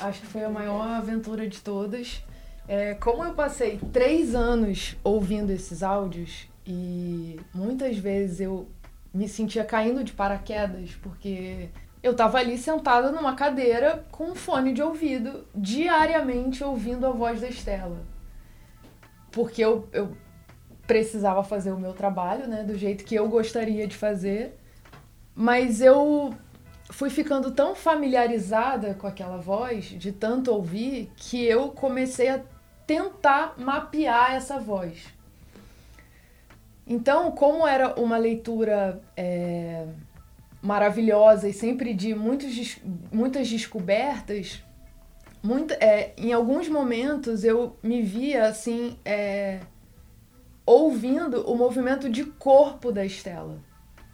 acho 0.00 0.20
que 0.20 0.26
foi 0.26 0.44
a 0.44 0.50
maior 0.50 0.82
aventura 0.82 1.48
de 1.48 1.60
todas. 1.60 2.22
É, 2.66 2.94
como 2.94 3.22
eu 3.22 3.34
passei 3.34 3.78
três 3.92 4.34
anos 4.34 4.96
ouvindo 5.04 5.50
esses 5.50 5.82
áudios 5.82 6.48
e 6.66 7.38
muitas 7.54 7.98
vezes 7.98 8.40
eu 8.40 8.68
me 9.12 9.28
sentia 9.28 9.64
caindo 9.64 10.02
de 10.02 10.12
paraquedas 10.12 10.96
porque 11.02 11.68
eu 12.02 12.12
estava 12.12 12.38
ali 12.38 12.58
sentada 12.58 13.12
numa 13.12 13.34
cadeira 13.34 14.04
com 14.10 14.30
um 14.30 14.34
fone 14.34 14.72
de 14.72 14.82
ouvido, 14.82 15.46
diariamente 15.54 16.64
ouvindo 16.64 17.06
a 17.06 17.10
voz 17.10 17.40
da 17.40 17.48
Estela. 17.48 18.02
Porque 19.30 19.62
eu, 19.62 19.88
eu 19.92 20.16
precisava 20.86 21.42
fazer 21.42 21.72
o 21.72 21.78
meu 21.78 21.92
trabalho, 21.92 22.46
né, 22.46 22.62
do 22.62 22.76
jeito 22.76 23.04
que 23.04 23.14
eu 23.14 23.28
gostaria 23.28 23.86
de 23.86 23.96
fazer, 23.96 24.58
mas 25.34 25.80
eu 25.80 26.34
fui 26.90 27.10
ficando 27.10 27.50
tão 27.50 27.74
familiarizada 27.74 28.94
com 28.94 29.06
aquela 29.06 29.38
voz, 29.38 29.86
de 29.86 30.12
tanto 30.12 30.52
ouvir, 30.52 31.10
que 31.16 31.44
eu 31.44 31.70
comecei 31.70 32.28
a 32.28 32.40
tentar 32.86 33.54
mapear 33.58 34.34
essa 34.34 34.58
voz. 34.58 35.06
Então, 36.86 37.30
como 37.32 37.66
era 37.66 37.98
uma 37.98 38.18
leitura 38.18 39.00
é, 39.16 39.86
maravilhosa 40.60 41.48
e 41.48 41.52
sempre 41.52 41.94
de 41.94 42.14
muitos, 42.14 42.78
muitas 43.10 43.48
descobertas, 43.48 44.62
muito, 45.42 45.72
é, 45.74 46.12
em 46.16 46.32
alguns 46.32 46.68
momentos 46.68 47.44
eu 47.44 47.76
me 47.82 48.02
via 48.02 48.46
assim, 48.46 48.98
é, 49.04 49.60
ouvindo 50.66 51.48
o 51.50 51.56
movimento 51.56 52.08
de 52.08 52.24
corpo 52.24 52.90
da 52.92 53.04
Estela. 53.04 53.58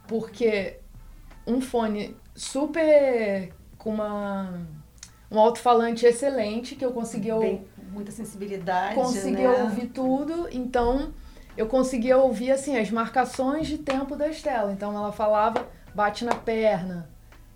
Porque 0.07 0.79
um 1.45 1.61
fone 1.61 2.15
super 2.35 3.53
com 3.77 3.91
uma 3.91 4.59
um 5.29 5.39
alto-falante 5.39 6.05
excelente 6.05 6.75
que 6.75 6.83
eu 6.83 6.91
conseguia 6.91 7.37
Bem, 7.37 7.65
muita 7.91 8.11
sensibilidade, 8.11 8.95
conseguia 8.95 9.49
né? 9.49 9.63
ouvir 9.63 9.87
tudo, 9.87 10.49
então 10.51 11.13
eu 11.55 11.67
conseguia 11.67 12.17
ouvir 12.17 12.51
assim 12.51 12.77
as 12.77 12.91
marcações 12.91 13.67
de 13.67 13.77
tempo 13.77 14.15
da 14.15 14.27
Estela. 14.27 14.73
Então 14.73 14.95
ela 14.95 15.11
falava 15.11 15.65
bate 15.93 16.25
na 16.25 16.35
perna. 16.35 17.09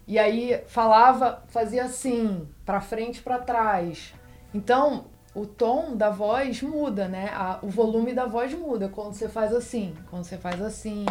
E 0.08 0.20
aí 0.20 0.62
falava, 0.68 1.44
fazia 1.48 1.86
assim, 1.86 2.48
para 2.66 2.80
frente, 2.80 3.22
para 3.22 3.40
trás. 3.40 4.14
Então, 4.54 5.06
o 5.36 5.46
tom 5.46 5.96
da 5.96 6.10
voz 6.10 6.62
muda, 6.62 7.08
né? 7.08 7.30
A, 7.34 7.60
o 7.62 7.68
volume 7.68 8.14
da 8.14 8.26
voz 8.26 8.54
muda 8.54 8.88
quando 8.88 9.14
você 9.14 9.28
faz 9.28 9.54
assim, 9.54 9.94
quando 10.10 10.24
você 10.24 10.38
faz 10.38 10.62
assim. 10.62 11.06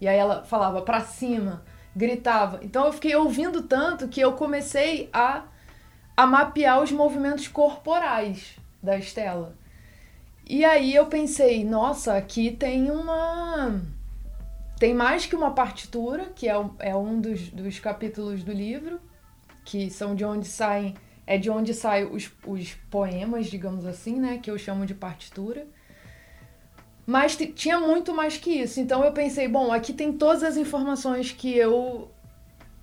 E 0.00 0.06
aí 0.06 0.18
ela 0.18 0.44
falava 0.44 0.82
para 0.82 1.00
cima, 1.00 1.64
gritava. 1.96 2.60
Então 2.62 2.84
eu 2.86 2.92
fiquei 2.92 3.16
ouvindo 3.16 3.62
tanto 3.62 4.06
que 4.06 4.20
eu 4.20 4.34
comecei 4.34 5.08
a, 5.12 5.44
a 6.16 6.26
mapear 6.26 6.82
os 6.82 6.92
movimentos 6.92 7.48
corporais 7.48 8.56
da 8.82 8.98
Estela. 8.98 9.56
E 10.46 10.64
aí 10.64 10.94
eu 10.94 11.06
pensei, 11.06 11.64
nossa, 11.64 12.14
aqui 12.14 12.50
tem 12.50 12.90
uma 12.90 13.80
tem 14.78 14.94
mais 14.94 15.26
que 15.26 15.36
uma 15.36 15.50
partitura, 15.50 16.32
que 16.34 16.48
é, 16.48 16.54
é 16.78 16.96
um 16.96 17.20
dos, 17.20 17.50
dos 17.50 17.78
capítulos 17.78 18.42
do 18.42 18.50
livro, 18.50 18.98
que 19.62 19.90
são 19.90 20.14
de 20.14 20.24
onde 20.24 20.48
saem. 20.48 20.94
É 21.30 21.38
de 21.38 21.48
onde 21.48 21.72
saem 21.72 22.06
os, 22.06 22.28
os 22.44 22.74
poemas, 22.90 23.46
digamos 23.46 23.86
assim, 23.86 24.18
né? 24.18 24.40
Que 24.42 24.50
eu 24.50 24.58
chamo 24.58 24.84
de 24.84 24.94
partitura. 24.94 25.64
Mas 27.06 27.36
tinha 27.54 27.78
muito 27.78 28.12
mais 28.12 28.36
que 28.36 28.50
isso. 28.50 28.80
Então 28.80 29.04
eu 29.04 29.12
pensei, 29.12 29.46
bom, 29.46 29.72
aqui 29.72 29.92
tem 29.92 30.12
todas 30.12 30.42
as 30.42 30.56
informações 30.56 31.30
que 31.30 31.56
eu 31.56 32.10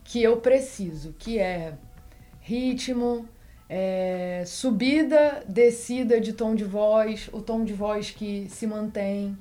que 0.06 0.24
eu 0.24 0.38
preciso, 0.38 1.14
que 1.20 1.38
é 1.38 1.74
ritmo, 2.40 3.28
é, 3.68 4.44
subida, 4.46 5.44
descida 5.46 6.22
de 6.22 6.32
tom 6.32 6.56
de 6.56 6.64
voz, 6.64 7.30
o 7.34 7.42
tom 7.42 7.66
de 7.66 7.74
voz 7.74 8.12
que 8.12 8.48
se 8.50 8.66
mantém, 8.66 9.38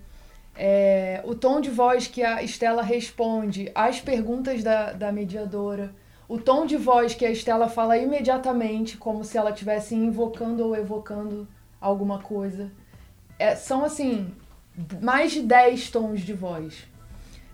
é, 0.57 1.23
o 1.25 1.37
tom 1.37 1.61
de 1.61 1.71
voz 1.71 2.09
que 2.09 2.25
a 2.25 2.43
Estela 2.43 2.83
responde 2.83 3.71
às 3.73 4.01
perguntas 4.01 4.65
da, 4.65 4.93
da 4.93 5.13
mediadora, 5.13 5.95
o 6.29 6.39
tom 6.39 6.67
de 6.67 6.77
voz 6.77 7.15
que 7.15 7.25
a 7.25 7.31
Estela 7.31 7.69
fala 7.69 7.97
imediatamente, 7.97 8.97
como 8.97 9.25
se 9.25 9.39
ela 9.39 9.51
estivesse 9.51 9.95
invocando 9.95 10.65
ou 10.65 10.77
evocando 10.77 11.47
alguma 11.81 12.21
coisa. 12.21 12.71
É, 13.39 13.55
são, 13.55 13.85
assim, 13.85 14.35
mais 15.01 15.33
de 15.33 15.43
10 15.43 15.91
tons 15.91 16.21
de 16.21 16.33
voz. 16.33 16.87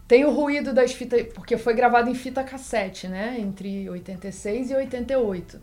Tem 0.09 0.25
o 0.25 0.31
ruído 0.31 0.73
das 0.73 0.93
fitas, 0.93 1.27
porque 1.35 1.57
foi 1.57 1.75
gravado 1.75 2.11
em 2.11 2.15
fita 2.15 2.43
cassete, 2.45 3.09
né? 3.09 3.37
Entre 3.39 3.89
86 3.89 4.71
e 4.71 4.75
88. 4.75 5.61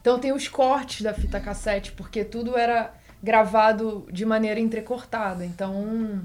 Então 0.00 0.18
tem 0.18 0.32
os 0.32 0.48
cortes 0.48 1.02
da 1.02 1.12
fita 1.12 1.40
cassete, 1.40 1.92
porque 1.92 2.24
tudo 2.24 2.56
era 2.56 2.94
gravado 3.22 4.06
de 4.12 4.24
maneira 4.24 4.60
entrecortada. 4.60 5.44
Então 5.44 6.22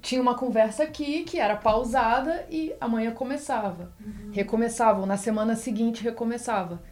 tinha 0.00 0.20
uma 0.20 0.34
conversa 0.34 0.84
aqui 0.84 1.24
que 1.24 1.38
era 1.38 1.56
pausada 1.56 2.46
e 2.50 2.74
amanhã 2.80 3.10
começava. 3.12 3.92
Uhum. 4.00 4.30
Recomeçava, 4.32 5.00
ou 5.00 5.06
na 5.06 5.16
semana 5.16 5.56
seguinte 5.56 6.02
recomeçava. 6.02 6.82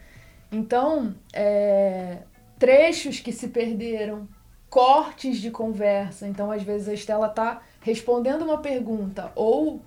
Então, 0.51 1.15
é, 1.33 2.19
trechos 2.59 3.21
que 3.21 3.33
se 3.33 3.49
perderam, 3.49 4.29
cortes 4.69 5.39
de 5.39 5.51
conversa. 5.51 6.27
Então, 6.27 6.51
às 6.51 6.63
vezes, 6.63 6.89
a 6.89 6.95
Estela 6.95 7.29
tá 7.29 7.63
respondendo 7.81 8.43
uma 8.43 8.59
pergunta 8.59 9.33
ou 9.35 9.81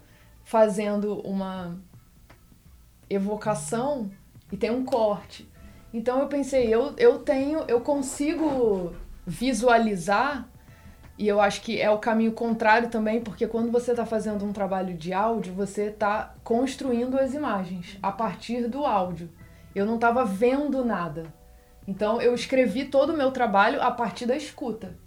fazendo 0.44 1.20
uma 1.22 1.78
evocação 3.10 4.10
e 4.52 4.58
tem 4.58 4.72
um 4.72 4.84
corte. 4.84 5.48
Então 5.94 6.20
eu 6.20 6.28
pensei, 6.28 6.74
eu, 6.74 6.94
eu 6.98 7.20
tenho, 7.20 7.60
eu 7.68 7.82
consigo 7.82 8.94
visualizar 9.26 10.49
e 11.20 11.28
eu 11.28 11.42
acho 11.42 11.62
que 11.62 11.82
é 11.82 11.92
o 11.92 11.98
caminho 11.98 12.32
contrário 12.32 12.88
também, 12.88 13.20
porque 13.20 13.46
quando 13.46 13.70
você 13.70 13.92
está 13.92 14.06
fazendo 14.06 14.46
um 14.46 14.54
trabalho 14.54 14.94
de 14.94 15.12
áudio, 15.12 15.54
você 15.54 15.88
está 15.88 16.34
construindo 16.46 17.20
as 17.20 17.34
imagens 17.34 18.00
a 18.02 18.10
partir 18.10 18.70
do 18.70 18.86
áudio. 18.86 19.30
Eu 19.76 19.86
não 19.86 19.96
estava 19.96 20.24
vendo 20.24 20.86
nada. 20.86 21.26
Então 21.86 22.22
eu 22.22 22.34
escrevi 22.34 22.86
todo 22.86 23.10
o 23.10 23.18
meu 23.18 23.32
trabalho 23.32 23.82
a 23.82 23.92
partir 23.92 24.26
da 24.26 24.38
escuta. 24.38 24.98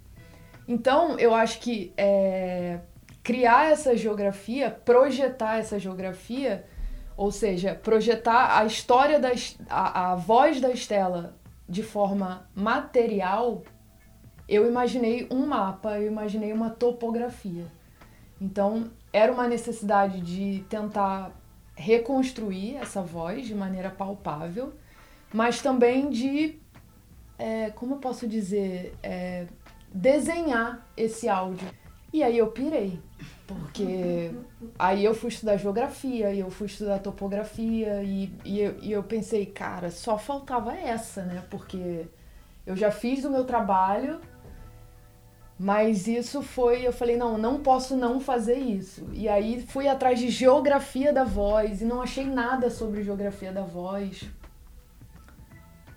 Então 0.67 1.17
eu 1.17 1.33
acho 1.33 1.59
que 1.59 1.91
é, 1.97 2.81
criar 3.23 3.71
essa 3.71 3.97
geografia, 3.97 4.69
projetar 4.69 5.57
essa 5.57 5.79
geografia, 5.79 6.63
ou 7.17 7.31
seja, 7.31 7.73
projetar 7.73 8.59
a 8.59 8.65
história 8.65 9.19
da 9.19 9.31
a, 9.67 10.11
a 10.11 10.15
voz 10.15 10.61
da 10.61 10.69
Estela 10.69 11.35
de 11.67 11.81
forma 11.81 12.47
material 12.53 13.63
eu 14.47 14.67
imaginei 14.67 15.27
um 15.31 15.45
mapa, 15.45 15.99
eu 15.99 16.07
imaginei 16.07 16.51
uma 16.51 16.69
topografia. 16.69 17.65
Então, 18.41 18.91
era 19.11 19.31
uma 19.31 19.47
necessidade 19.47 20.19
de 20.21 20.63
tentar 20.67 21.31
reconstruir 21.75 22.75
essa 22.75 23.01
voz 23.01 23.47
de 23.47 23.55
maneira 23.55 23.89
palpável, 23.89 24.73
mas 25.33 25.61
também 25.61 26.09
de, 26.09 26.59
é, 27.37 27.69
como 27.71 27.95
eu 27.95 27.97
posso 27.99 28.27
dizer, 28.27 28.95
é, 29.01 29.47
desenhar 29.93 30.85
esse 30.95 31.29
áudio. 31.29 31.67
E 32.11 32.21
aí 32.21 32.37
eu 32.37 32.47
pirei, 32.47 32.99
porque 33.47 34.31
aí 34.77 35.03
eu 35.03 35.15
fui 35.15 35.29
estudar 35.29 35.57
geografia, 35.57 36.31
e 36.31 36.39
eu 36.39 36.51
fui 36.51 36.67
estudar 36.67 36.99
topografia, 36.99 38.03
e, 38.03 38.31
e, 38.45 38.59
eu, 38.59 38.77
e 38.81 38.91
eu 38.91 39.01
pensei, 39.01 39.47
cara, 39.47 39.89
só 39.89 40.17
faltava 40.17 40.75
essa, 40.75 41.23
né? 41.23 41.43
Porque 41.49 42.05
eu 42.67 42.75
já 42.75 42.91
fiz 42.91 43.25
o 43.25 43.31
meu 43.31 43.45
trabalho, 43.45 44.19
mas 45.57 46.07
isso 46.07 46.41
foi, 46.41 46.85
eu 46.85 46.91
falei, 46.91 47.15
não, 47.15 47.37
não 47.37 47.59
posso 47.59 47.95
não 47.95 48.19
fazer 48.19 48.57
isso. 48.57 49.07
E 49.13 49.29
aí 49.29 49.63
fui 49.67 49.87
atrás 49.87 50.19
de 50.19 50.29
geografia 50.29 51.13
da 51.13 51.23
voz 51.23 51.81
e 51.81 51.85
não 51.85 52.01
achei 52.01 52.25
nada 52.25 52.69
sobre 52.69 53.03
geografia 53.03 53.51
da 53.51 53.61
voz. 53.61 54.23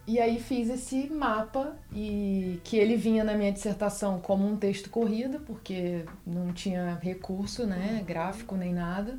E 0.07 0.21
aí 0.21 0.39
fiz 0.39 0.69
esse 0.71 1.09
mapa 1.09 1.75
e 1.93 2.61
que 2.63 2.77
ele 2.77 2.97
vinha 2.97 3.25
na 3.25 3.35
minha 3.35 3.51
dissertação 3.51 4.21
como 4.21 4.47
um 4.47 4.57
texto 4.57 4.89
corrido, 4.89 5.41
porque 5.41 6.05
não 6.25 6.53
tinha 6.53 6.97
recurso, 7.03 7.67
né, 7.67 8.05
gráfico 8.07 8.55
nem 8.55 8.73
nada. 8.73 9.19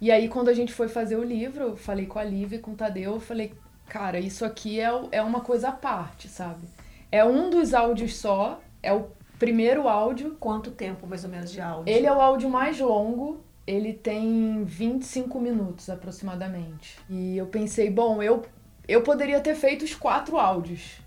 E 0.00 0.10
aí 0.10 0.28
quando 0.28 0.48
a 0.48 0.54
gente 0.54 0.72
foi 0.72 0.88
fazer 0.88 1.16
o 1.16 1.22
livro, 1.22 1.62
eu 1.62 1.76
falei 1.76 2.06
com 2.06 2.18
a 2.18 2.24
Liv 2.24 2.54
e 2.54 2.58
com 2.58 2.72
o 2.72 2.74
Tadeu, 2.74 3.14
eu 3.14 3.20
falei, 3.20 3.54
cara, 3.86 4.18
isso 4.18 4.44
aqui 4.44 4.80
é, 4.80 4.90
é 5.12 5.22
uma 5.22 5.40
coisa 5.40 5.68
à 5.68 5.72
parte, 5.72 6.26
sabe? 6.26 6.66
É 7.12 7.24
um 7.24 7.48
dos 7.48 7.72
áudios 7.72 8.16
só, 8.16 8.60
é 8.82 8.92
o 8.92 9.08
primeiro 9.38 9.88
áudio. 9.88 10.36
Quanto 10.40 10.70
tempo 10.70 11.06
mais 11.06 11.24
ou 11.24 11.30
menos 11.30 11.50
de 11.50 11.60
áudio? 11.60 11.92
Ele 11.92 12.06
é 12.06 12.12
o 12.12 12.20
áudio 12.20 12.48
mais 12.48 12.78
longo, 12.80 13.40
ele 13.66 13.92
tem 13.92 14.64
25 14.64 15.40
minutos 15.40 15.88
aproximadamente. 15.88 16.98
E 17.08 17.36
eu 17.36 17.46
pensei, 17.46 17.90
bom, 17.90 18.22
eu 18.22 18.44
eu 18.88 19.02
poderia 19.02 19.38
ter 19.40 19.54
feito 19.54 19.84
os 19.84 19.94
quatro 19.94 20.38
áudios. 20.38 20.98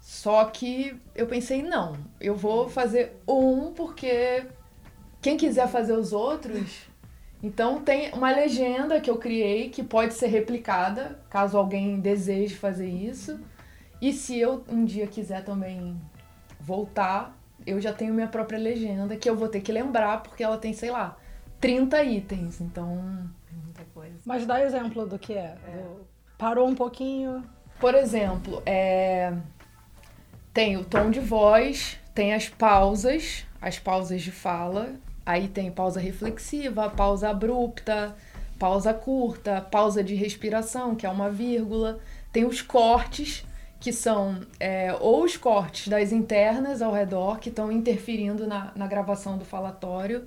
Só 0.00 0.46
que 0.46 0.98
eu 1.14 1.26
pensei, 1.26 1.62
não, 1.62 1.94
eu 2.18 2.34
vou 2.34 2.68
fazer 2.68 3.20
um 3.28 3.72
porque 3.74 4.46
quem 5.20 5.36
quiser 5.36 5.68
fazer 5.68 5.92
os 5.92 6.12
outros. 6.12 6.86
Então 7.42 7.82
tem 7.82 8.10
uma 8.12 8.30
legenda 8.30 8.98
que 9.00 9.10
eu 9.10 9.18
criei 9.18 9.68
que 9.68 9.82
pode 9.82 10.14
ser 10.14 10.28
replicada, 10.28 11.20
caso 11.28 11.58
alguém 11.58 12.00
deseje 12.00 12.54
fazer 12.54 12.88
isso. 12.88 13.38
E 14.00 14.12
se 14.12 14.38
eu 14.38 14.64
um 14.68 14.84
dia 14.84 15.06
quiser 15.06 15.44
também 15.44 16.00
voltar, 16.66 17.38
eu 17.64 17.80
já 17.80 17.92
tenho 17.92 18.12
minha 18.12 18.26
própria 18.26 18.58
legenda 18.58 19.16
que 19.16 19.30
eu 19.30 19.36
vou 19.36 19.48
ter 19.48 19.60
que 19.60 19.70
lembrar 19.70 20.22
porque 20.22 20.42
ela 20.42 20.58
tem, 20.58 20.72
sei 20.72 20.90
lá, 20.90 21.16
30 21.60 22.02
itens. 22.02 22.60
Então, 22.60 23.30
é 23.48 23.64
muita 23.64 23.84
coisa. 23.94 24.16
Mas 24.24 24.44
dá 24.44 24.60
exemplo 24.60 25.06
do 25.06 25.18
que 25.18 25.34
é. 25.34 25.56
é. 25.66 25.76
Do 25.76 26.06
Parou 26.36 26.68
um 26.68 26.74
pouquinho. 26.74 27.44
Por 27.78 27.94
exemplo, 27.94 28.62
é... 28.66 29.32
tem 30.52 30.76
o 30.76 30.84
tom 30.84 31.10
de 31.10 31.20
voz, 31.20 31.98
tem 32.14 32.34
as 32.34 32.48
pausas, 32.48 33.46
as 33.60 33.78
pausas 33.78 34.22
de 34.22 34.32
fala, 34.32 34.94
aí 35.24 35.46
tem 35.46 35.70
pausa 35.70 36.00
reflexiva, 36.00 36.90
pausa 36.90 37.28
abrupta, 37.30 38.16
pausa 38.58 38.92
curta, 38.92 39.60
pausa 39.60 40.02
de 40.02 40.14
respiração, 40.14 40.94
que 40.94 41.06
é 41.06 41.10
uma 41.10 41.30
vírgula, 41.30 42.00
tem 42.32 42.44
os 42.44 42.62
cortes, 42.62 43.44
que 43.78 43.92
são 43.92 44.40
é, 44.58 44.94
ou 45.00 45.24
os 45.24 45.36
cortes 45.36 45.88
das 45.88 46.12
internas 46.12 46.82
ao 46.82 46.92
redor, 46.92 47.38
que 47.38 47.48
estão 47.48 47.70
interferindo 47.70 48.46
na, 48.46 48.72
na 48.74 48.86
gravação 48.86 49.36
do 49.36 49.44
falatório, 49.44 50.26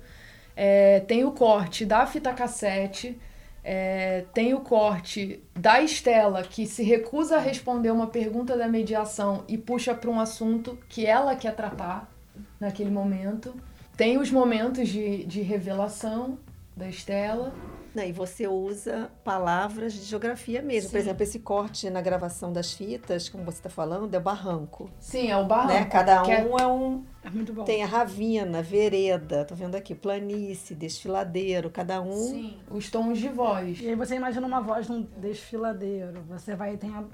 é, 0.56 1.00
tem 1.00 1.24
o 1.24 1.32
corte 1.32 1.84
da 1.84 2.06
fita 2.06 2.32
cassete, 2.32 3.18
é, 3.62 4.24
tem 4.32 4.54
o 4.54 4.60
corte 4.60 5.42
da 5.54 5.80
Estela, 5.80 6.42
que 6.42 6.66
se 6.66 6.82
recusa 6.82 7.36
a 7.36 7.40
responder 7.40 7.90
uma 7.90 8.06
pergunta 8.06 8.56
da 8.56 8.66
mediação 8.66 9.44
e 9.46 9.58
puxa 9.58 9.94
para 9.94 10.10
um 10.10 10.18
assunto 10.18 10.78
que 10.88 11.06
ela 11.06 11.36
quer 11.36 11.54
tratar 11.54 12.10
naquele 12.58 12.90
momento. 12.90 13.54
Tem 13.96 14.16
os 14.16 14.30
momentos 14.30 14.88
de, 14.88 15.24
de 15.24 15.42
revelação 15.42 16.38
da 16.76 16.88
Estela. 16.88 17.52
Não, 17.94 18.04
e 18.04 18.12
você 18.12 18.46
usa 18.46 19.10
palavras 19.24 19.92
de 19.92 20.02
geografia 20.02 20.62
mesmo. 20.62 20.88
Sim. 20.88 20.92
Por 20.92 21.00
exemplo, 21.00 21.22
esse 21.22 21.38
corte 21.40 21.90
na 21.90 22.00
gravação 22.00 22.52
das 22.52 22.72
fitas, 22.72 23.28
como 23.28 23.44
você 23.44 23.58
está 23.58 23.70
falando, 23.70 24.14
é 24.14 24.18
o 24.18 24.20
barranco. 24.20 24.90
Sim, 24.98 25.30
é 25.30 25.36
o 25.36 25.44
barranco. 25.44 25.74
Né? 25.74 25.84
Cada 25.86 26.22
um 26.22 26.30
é... 26.30 26.62
é... 26.62 26.66
um. 26.66 27.04
É 27.22 27.28
muito 27.28 27.52
bom. 27.52 27.64
Tem 27.64 27.82
a 27.82 27.86
ravina, 27.86 28.62
vereda, 28.62 29.44
tô 29.44 29.54
vendo 29.54 29.74
aqui, 29.74 29.94
planície, 29.94 30.74
desfiladeiro, 30.74 31.68
cada 31.68 32.00
um. 32.00 32.12
Sim, 32.12 32.56
os 32.70 32.90
tons 32.90 33.18
de 33.18 33.28
voz. 33.28 33.78
E 33.80 33.88
aí 33.88 33.94
você 33.94 34.14
imagina 34.14 34.46
uma 34.46 34.60
voz 34.60 34.88
num 34.88 35.02
desfiladeiro. 35.18 36.22
Você 36.28 36.56
vai 36.56 36.78
tem 36.78 36.90
a 36.94 37.04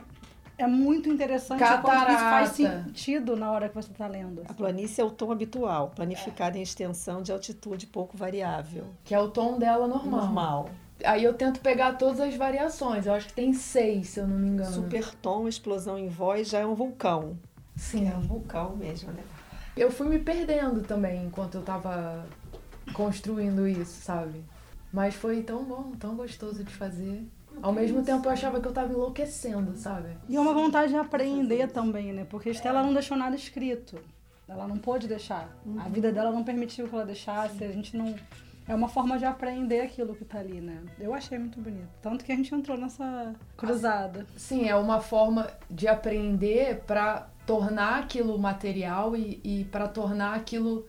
é 0.59 0.67
muito 0.67 1.09
interessante 1.09 1.59
Catarata. 1.59 2.13
isso 2.13 2.21
faz 2.21 2.51
sentido 2.51 3.37
na 3.37 3.51
hora 3.51 3.69
que 3.69 3.75
você 3.75 3.91
está 3.91 4.07
lendo. 4.07 4.43
A 4.49 4.55
planície 4.55 5.03
é 5.03 5.05
o 5.05 5.11
tom 5.11 5.31
habitual, 5.31 5.93
planificado 5.95 6.57
é. 6.57 6.61
em 6.61 6.63
extensão 6.63 7.23
de 7.23 7.31
altitude 7.31 7.87
pouco 7.87 8.17
variável. 8.17 8.85
Que 9.05 9.15
é 9.15 9.21
o 9.21 9.29
tom 9.29 9.59
dela 9.59 9.87
normal. 9.87 10.21
Normal. 10.21 10.71
Aí 11.05 11.25
eu 11.25 11.35
tento 11.35 11.61
pegar 11.61 11.93
todas 11.95 12.21
as 12.21 12.35
variações. 12.35 13.07
Eu 13.07 13.13
acho 13.13 13.29
que 13.29 13.35
tem 13.35 13.53
seis, 13.53 14.09
se 14.09 14.21
eu 14.21 14.27
não 14.27 14.39
me 14.39 14.49
engano. 14.49 14.73
Super 14.73 15.15
tom, 15.17 15.47
explosão 15.47 15.99
em 15.99 16.09
voz, 16.09 16.49
já 16.49 16.61
é 16.61 16.67
um 16.67 16.75
vulcão. 16.75 17.37
Sim. 17.77 18.09
É 18.09 18.17
um 18.17 18.23
vulcão 18.23 18.75
mesmo, 18.75 19.13
né? 19.13 19.23
Eu 19.77 19.91
fui 19.91 20.09
me 20.09 20.19
perdendo 20.19 20.81
também 20.81 21.27
enquanto 21.27 21.57
eu 21.57 21.63
tava 21.63 22.25
construindo 22.95 23.69
isso, 23.69 24.01
sabe? 24.01 24.43
Mas 24.91 25.15
foi 25.15 25.43
tão 25.43 25.63
bom, 25.65 25.93
tão 25.99 26.17
gostoso 26.17 26.65
de 26.65 26.73
fazer. 26.73 27.27
Ao 27.63 27.73
mesmo 27.73 28.03
tempo 28.03 28.27
eu 28.27 28.33
achava 28.33 28.61
que 28.61 28.69
eu 28.69 28.73
tava 28.73 28.93
enlouquecendo, 28.93 29.77
sabe? 29.77 30.11
E 30.29 30.37
é 30.37 30.41
uma 30.41 30.53
vontade 30.53 30.93
de 30.93 30.99
aprender 30.99 31.69
também, 31.69 32.13
né? 32.13 32.27
Porque 32.29 32.51
Estela 32.51 32.83
não 32.83 32.93
deixou 32.93 33.17
nada 33.17 33.35
escrito. 33.35 33.99
Ela 34.49 34.69
não 34.69 34.79
pôde 34.79 35.09
deixar. 35.09 35.57
Uhum. 35.65 35.81
A 35.81 35.89
vida 35.89 36.13
dela 36.13 36.31
não 36.31 36.45
permitiu 36.45 36.87
que 36.89 36.95
ela 36.95 37.05
deixasse. 37.05 37.65
A 37.65 37.73
gente 37.73 37.97
não. 37.97 38.15
É 38.69 38.75
uma 38.75 38.89
forma 38.89 39.17
de 39.19 39.25
aprender 39.25 39.81
aquilo 39.81 40.15
que 40.15 40.25
tá 40.25 40.39
ali, 40.39 40.61
né? 40.61 40.83
Eu 40.99 41.15
achei 41.15 41.39
muito 41.39 41.61
bonito. 41.61 41.89
Tanto 42.03 42.25
que 42.25 42.33
a 42.33 42.37
gente 42.37 42.53
entrou 42.55 42.77
nessa 42.77 43.35
cruzada. 43.57 44.27
Sim, 44.37 44.69
é 44.69 44.75
uma 44.75 45.01
forma 45.01 45.49
de 45.71 45.87
aprender 45.87 46.83
para 46.85 47.29
tornar 47.47 48.01
aquilo 48.01 48.37
material 48.39 49.17
e, 49.17 49.41
e 49.45 49.65
para 49.65 49.87
tornar 49.87 50.35
aquilo 50.35 50.87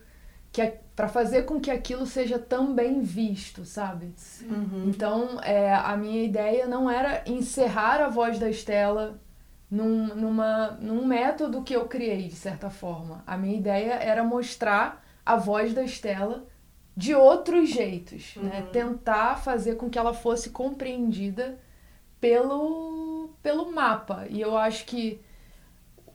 que 0.58 0.62
é 0.62 0.80
para 0.96 1.06
fazer 1.06 1.44
com 1.44 1.60
que 1.60 1.70
aquilo 1.70 2.04
seja 2.04 2.36
também 2.36 3.00
visto, 3.00 3.64
sabe? 3.64 4.12
Uhum. 4.42 4.86
Então, 4.88 5.40
é, 5.40 5.72
a 5.72 5.96
minha 5.96 6.24
ideia 6.24 6.66
não 6.66 6.90
era 6.90 7.22
encerrar 7.26 8.00
a 8.00 8.08
voz 8.08 8.40
da 8.40 8.50
Estela 8.50 9.20
num, 9.70 10.12
numa, 10.16 10.72
num 10.80 11.06
método 11.06 11.62
que 11.62 11.76
eu 11.76 11.86
criei, 11.86 12.26
de 12.26 12.34
certa 12.34 12.70
forma. 12.70 13.22
A 13.24 13.36
minha 13.36 13.56
ideia 13.56 13.92
era 13.92 14.24
mostrar 14.24 15.04
a 15.24 15.36
voz 15.36 15.72
da 15.72 15.84
Estela 15.84 16.44
de 16.96 17.14
outros 17.14 17.70
jeitos, 17.70 18.34
né? 18.34 18.42
uhum. 18.42 18.48
né? 18.48 18.68
Tentar 18.72 19.36
fazer 19.36 19.76
com 19.76 19.88
que 19.88 19.96
ela 19.96 20.12
fosse 20.12 20.50
compreendida 20.50 21.56
pelo, 22.20 23.30
pelo 23.40 23.70
mapa. 23.70 24.26
E 24.28 24.40
eu 24.40 24.58
acho 24.58 24.84
que 24.86 25.20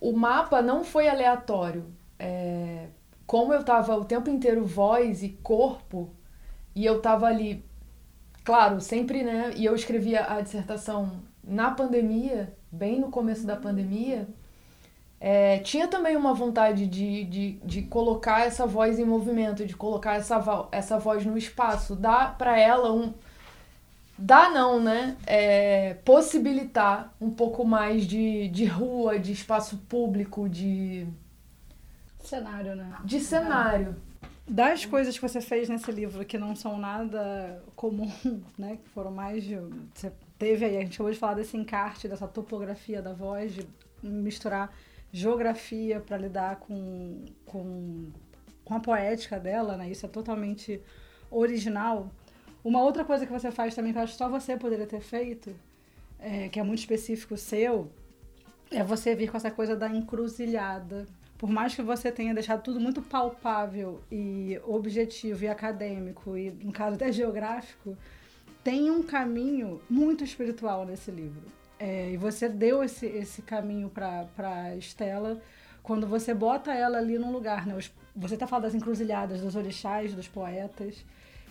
o 0.01 0.11
mapa 0.11 0.61
não 0.61 0.83
foi 0.83 1.07
aleatório. 1.07 1.85
É, 2.19 2.87
como 3.25 3.53
eu 3.53 3.63
tava 3.63 3.95
o 3.95 4.05
tempo 4.05 4.29
inteiro 4.29 4.65
voz 4.65 5.23
e 5.23 5.29
corpo, 5.29 6.09
e 6.75 6.85
eu 6.85 7.01
tava 7.01 7.27
ali, 7.27 7.63
claro, 8.43 8.81
sempre, 8.81 9.23
né? 9.23 9.53
E 9.55 9.65
eu 9.65 9.75
escrevia 9.75 10.25
a 10.25 10.41
dissertação 10.41 11.21
na 11.43 11.71
pandemia, 11.71 12.55
bem 12.71 12.99
no 12.99 13.09
começo 13.09 13.45
da 13.45 13.55
pandemia. 13.55 14.27
É, 15.19 15.59
tinha 15.59 15.87
também 15.87 16.17
uma 16.17 16.33
vontade 16.33 16.85
de, 16.85 17.23
de, 17.23 17.51
de 17.63 17.81
colocar 17.83 18.45
essa 18.45 18.65
voz 18.65 18.99
em 18.99 19.05
movimento, 19.05 19.65
de 19.65 19.75
colocar 19.75 20.15
essa, 20.15 20.67
essa 20.71 20.99
voz 20.99 21.25
no 21.25 21.37
espaço, 21.37 21.95
dar 21.95 22.37
para 22.37 22.59
ela 22.59 22.91
um. 22.91 23.13
Dá 24.17 24.49
não, 24.49 24.79
né? 24.81 25.15
É, 25.25 25.95
possibilitar 26.05 27.13
um 27.21 27.29
pouco 27.29 27.65
mais 27.65 28.05
de, 28.05 28.49
de 28.49 28.65
rua, 28.65 29.17
de 29.17 29.31
espaço 29.31 29.77
público, 29.89 30.49
de 30.49 31.07
Cenário, 32.23 32.75
né? 32.75 32.95
De 33.03 33.19
cenário. 33.19 33.95
Das 34.47 34.85
coisas 34.85 35.15
que 35.15 35.21
você 35.21 35.41
fez 35.41 35.69
nesse 35.69 35.91
livro 35.91 36.25
que 36.25 36.37
não 36.37 36.55
são 36.55 36.77
nada 36.77 37.61
comum, 37.75 38.11
né? 38.57 38.77
Que 38.81 38.89
foram 38.89 39.11
mais 39.11 39.43
de. 39.43 39.57
Você 39.93 40.11
teve 40.39 40.65
aí, 40.65 40.77
a 40.77 40.81
gente 40.81 40.95
acabou 40.95 41.11
de 41.11 41.19
falar 41.19 41.35
desse 41.35 41.55
encarte, 41.57 42.07
dessa 42.07 42.27
topografia 42.27 43.01
da 43.01 43.13
voz, 43.13 43.53
de 43.53 43.67
misturar 44.01 44.73
geografia 45.11 45.99
para 45.99 46.17
lidar 46.17 46.55
com, 46.57 47.25
com, 47.45 48.11
com 48.65 48.73
a 48.73 48.79
poética 48.79 49.39
dela, 49.39 49.77
né? 49.77 49.89
Isso 49.89 50.05
é 50.05 50.09
totalmente 50.09 50.81
original. 51.29 52.09
Uma 52.63 52.81
outra 52.81 53.03
coisa 53.03 53.25
que 53.25 53.31
você 53.31 53.51
faz 53.51 53.75
também, 53.75 53.91
que 53.91 53.99
eu 53.99 54.03
acho 54.03 54.13
que 54.13 54.17
só 54.17 54.29
você 54.29 54.57
poderia 54.57 54.87
ter 54.87 55.01
feito, 55.01 55.53
é, 56.19 56.47
que 56.49 56.59
é 56.59 56.63
muito 56.63 56.79
específico 56.79 57.37
seu, 57.37 57.91
é 58.71 58.83
você 58.83 59.13
vir 59.13 59.29
com 59.29 59.37
essa 59.37 59.51
coisa 59.51 59.75
da 59.75 59.89
encruzilhada 59.89 61.05
por 61.43 61.49
mais 61.49 61.75
que 61.75 61.81
você 61.81 62.09
tenha 62.09 62.33
deixado 62.33 62.63
tudo 62.63 62.79
muito 62.79 63.01
palpável 63.01 64.01
e 64.09 64.57
objetivo 64.63 65.43
e 65.43 65.49
acadêmico, 65.49 66.37
e 66.37 66.49
no 66.49 66.71
caso 66.71 66.95
até 66.95 67.11
geográfico, 67.11 67.97
tem 68.63 68.89
um 68.89 69.03
caminho 69.03 69.81
muito 69.89 70.23
espiritual 70.23 70.85
nesse 70.85 71.11
livro. 71.11 71.43
É, 71.77 72.11
e 72.11 72.15
você 72.15 72.47
deu 72.47 72.81
esse, 72.81 73.05
esse 73.07 73.41
caminho 73.41 73.89
para 73.89 74.73
Estela 74.77 75.41
quando 75.83 76.07
você 76.07 76.33
bota 76.33 76.73
ela 76.73 76.97
ali 76.97 77.19
num 77.19 77.33
lugar. 77.33 77.67
Né? 77.67 77.77
Você 78.15 78.35
está 78.35 78.47
falando 78.47 78.63
das 78.63 78.75
encruzilhadas, 78.75 79.41
dos 79.41 79.57
orixás, 79.57 80.13
dos 80.13 80.29
poetas. 80.29 81.03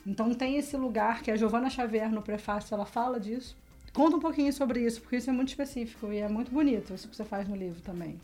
Então 0.07 0.33
tem 0.33 0.57
esse 0.57 0.74
lugar 0.74 1.20
que 1.20 1.31
a 1.31 1.37
Giovanna 1.37 1.68
Xavier 1.68 2.11
no 2.11 2.22
prefácio 2.22 2.74
ela 2.74 2.87
fala 2.87 3.20
disso. 3.20 3.55
Conta 3.92 4.16
um 4.16 4.20
pouquinho 4.20 4.55
sobre 4.55 4.81
isso, 4.81 5.02
porque 5.02 5.16
isso 5.16 5.28
é 5.28 5.35
muito 5.35 5.48
específico 5.48 6.11
e 6.11 6.16
é 6.16 6.28
muito 6.31 6.50
bonito 6.50 6.94
isso 6.94 7.07
que 7.07 7.14
você 7.14 7.26
faz 7.26 7.46
no 7.46 7.55
livro 7.55 7.83
também. 7.83 8.18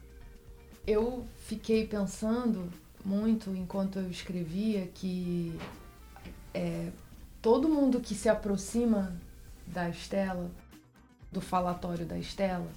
Eu 0.91 1.27
fiquei 1.41 1.87
pensando 1.87 2.73
muito 3.05 3.51
enquanto 3.55 3.99
eu 3.99 4.09
escrevia 4.11 4.87
que 4.87 5.55
é, 6.55 6.91
todo 7.43 7.69
mundo 7.69 8.01
que 8.01 8.15
se 8.15 8.27
aproxima 8.27 9.15
da 9.67 9.91
Estela, 9.91 10.51
do 11.31 11.43
falatório 11.43 12.07
da 12.07 12.19
Estela, 12.19 12.71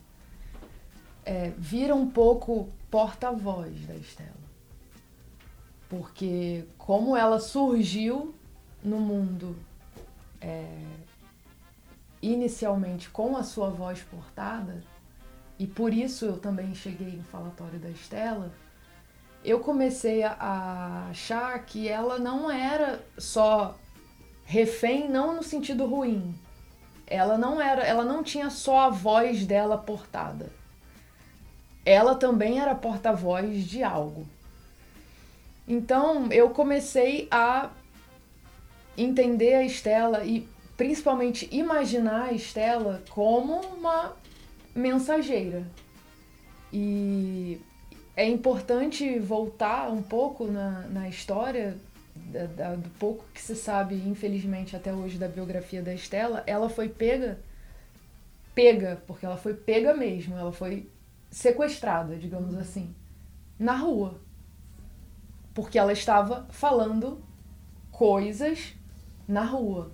é, 1.23 1.53
vira 1.57 1.95
um 1.95 2.05
pouco 2.05 2.67
porta-voz 2.89 3.87
da 3.87 3.95
Estela. 3.95 4.43
Porque 5.87 6.65
como 6.77 7.15
ela 7.15 7.39
surgiu 7.39 8.35
no 8.83 8.99
mundo 8.99 9.55
é, 10.41 10.83
inicialmente 12.21 13.09
com 13.09 13.37
a 13.37 13.43
sua 13.43 13.69
voz 13.69 14.03
portada, 14.03 14.83
e 15.61 15.67
por 15.67 15.93
isso 15.93 16.25
eu 16.25 16.37
também 16.39 16.73
cheguei 16.73 17.11
no 17.11 17.23
falatório 17.25 17.77
da 17.77 17.89
Estela, 17.89 18.51
eu 19.45 19.59
comecei 19.59 20.23
a 20.23 21.05
achar 21.11 21.63
que 21.67 21.87
ela 21.87 22.17
não 22.17 22.49
era 22.49 23.05
só 23.15 23.77
refém, 24.43 25.07
não 25.07 25.35
no 25.35 25.43
sentido 25.43 25.85
ruim. 25.85 26.33
Ela 27.05 27.37
não 27.37 27.61
era, 27.61 27.83
ela 27.83 28.03
não 28.03 28.23
tinha 28.23 28.49
só 28.49 28.79
a 28.79 28.89
voz 28.89 29.45
dela 29.45 29.77
portada. 29.77 30.49
Ela 31.85 32.15
também 32.15 32.59
era 32.59 32.73
porta-voz 32.73 33.63
de 33.63 33.83
algo. 33.83 34.27
Então 35.67 36.31
eu 36.31 36.49
comecei 36.49 37.27
a 37.29 37.69
entender 38.97 39.53
a 39.53 39.63
Estela 39.63 40.23
e 40.25 40.49
principalmente 40.75 41.47
imaginar 41.51 42.29
a 42.29 42.33
Estela 42.33 43.03
como 43.11 43.59
uma 43.59 44.19
mensageira. 44.75 45.65
E 46.71 47.61
é 48.15 48.27
importante 48.27 49.19
voltar 49.19 49.89
um 49.91 50.01
pouco 50.01 50.45
na, 50.45 50.81
na 50.87 51.09
história, 51.09 51.77
da, 52.15 52.45
da, 52.45 52.75
do 52.75 52.89
pouco 52.91 53.25
que 53.33 53.41
se 53.41 53.55
sabe, 53.55 53.95
infelizmente, 53.95 54.75
até 54.75 54.93
hoje 54.93 55.17
da 55.17 55.27
biografia 55.27 55.81
da 55.81 55.93
Estela. 55.93 56.43
Ela 56.45 56.69
foi 56.69 56.89
pega, 56.89 57.39
pega, 58.53 59.01
porque 59.07 59.25
ela 59.25 59.37
foi 59.37 59.53
pega 59.53 59.93
mesmo, 59.93 60.37
ela 60.37 60.51
foi 60.51 60.89
sequestrada, 61.29 62.15
digamos 62.17 62.55
assim, 62.55 62.93
na 63.57 63.75
rua. 63.75 64.21
Porque 65.53 65.77
ela 65.77 65.93
estava 65.93 66.47
falando 66.49 67.21
coisas 67.91 68.73
na 69.27 69.43
rua. 69.43 69.91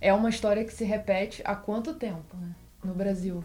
É 0.00 0.12
uma 0.12 0.28
história 0.28 0.64
que 0.64 0.72
se 0.72 0.84
repete 0.84 1.42
há 1.44 1.56
quanto 1.56 1.94
tempo 1.94 2.36
né, 2.36 2.54
no 2.84 2.94
Brasil? 2.94 3.42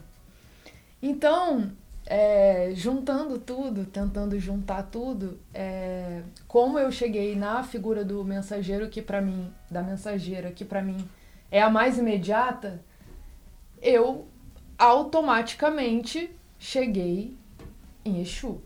Então, 1.06 1.70
é, 2.06 2.72
juntando 2.74 3.38
tudo, 3.38 3.86
tentando 3.86 4.40
juntar 4.40 4.84
tudo, 4.84 5.38
é, 5.54 6.24
como 6.48 6.80
eu 6.80 6.90
cheguei 6.94 7.36
na 7.36 7.62
figura 7.62 8.06
do 8.06 8.24
mensageiro, 8.24 8.88
que 8.88 9.02
para 9.02 9.22
mim, 9.22 9.54
da 9.70 9.84
mensageira, 9.84 10.50
que 10.50 10.64
para 10.64 10.82
mim 10.82 11.06
é 11.52 11.62
a 11.62 11.70
mais 11.70 11.98
imediata, 11.98 12.82
eu 13.82 14.26
automaticamente 14.78 16.32
cheguei 16.58 17.36
em 18.06 18.22
Exu. 18.22 18.62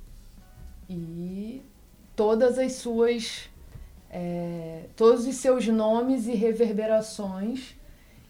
E 0.87 1.63
todas 2.15 2.59
as 2.59 2.73
suas 2.73 3.49
é, 4.11 4.83
todos 4.95 5.25
os 5.25 5.37
seus 5.37 5.67
nomes 5.67 6.27
e 6.27 6.35
reverberações 6.35 7.75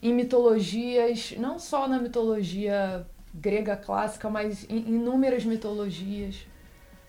em 0.02 0.14
mitologias, 0.14 1.36
não 1.38 1.60
só 1.60 1.90
na 1.90 2.00
mitologia 2.00 3.06
grega 3.40 3.78
clássica, 3.78 4.30
mas 4.30 4.66
em 4.70 4.80
inúmeras 4.80 5.46
mitologias 5.46 6.36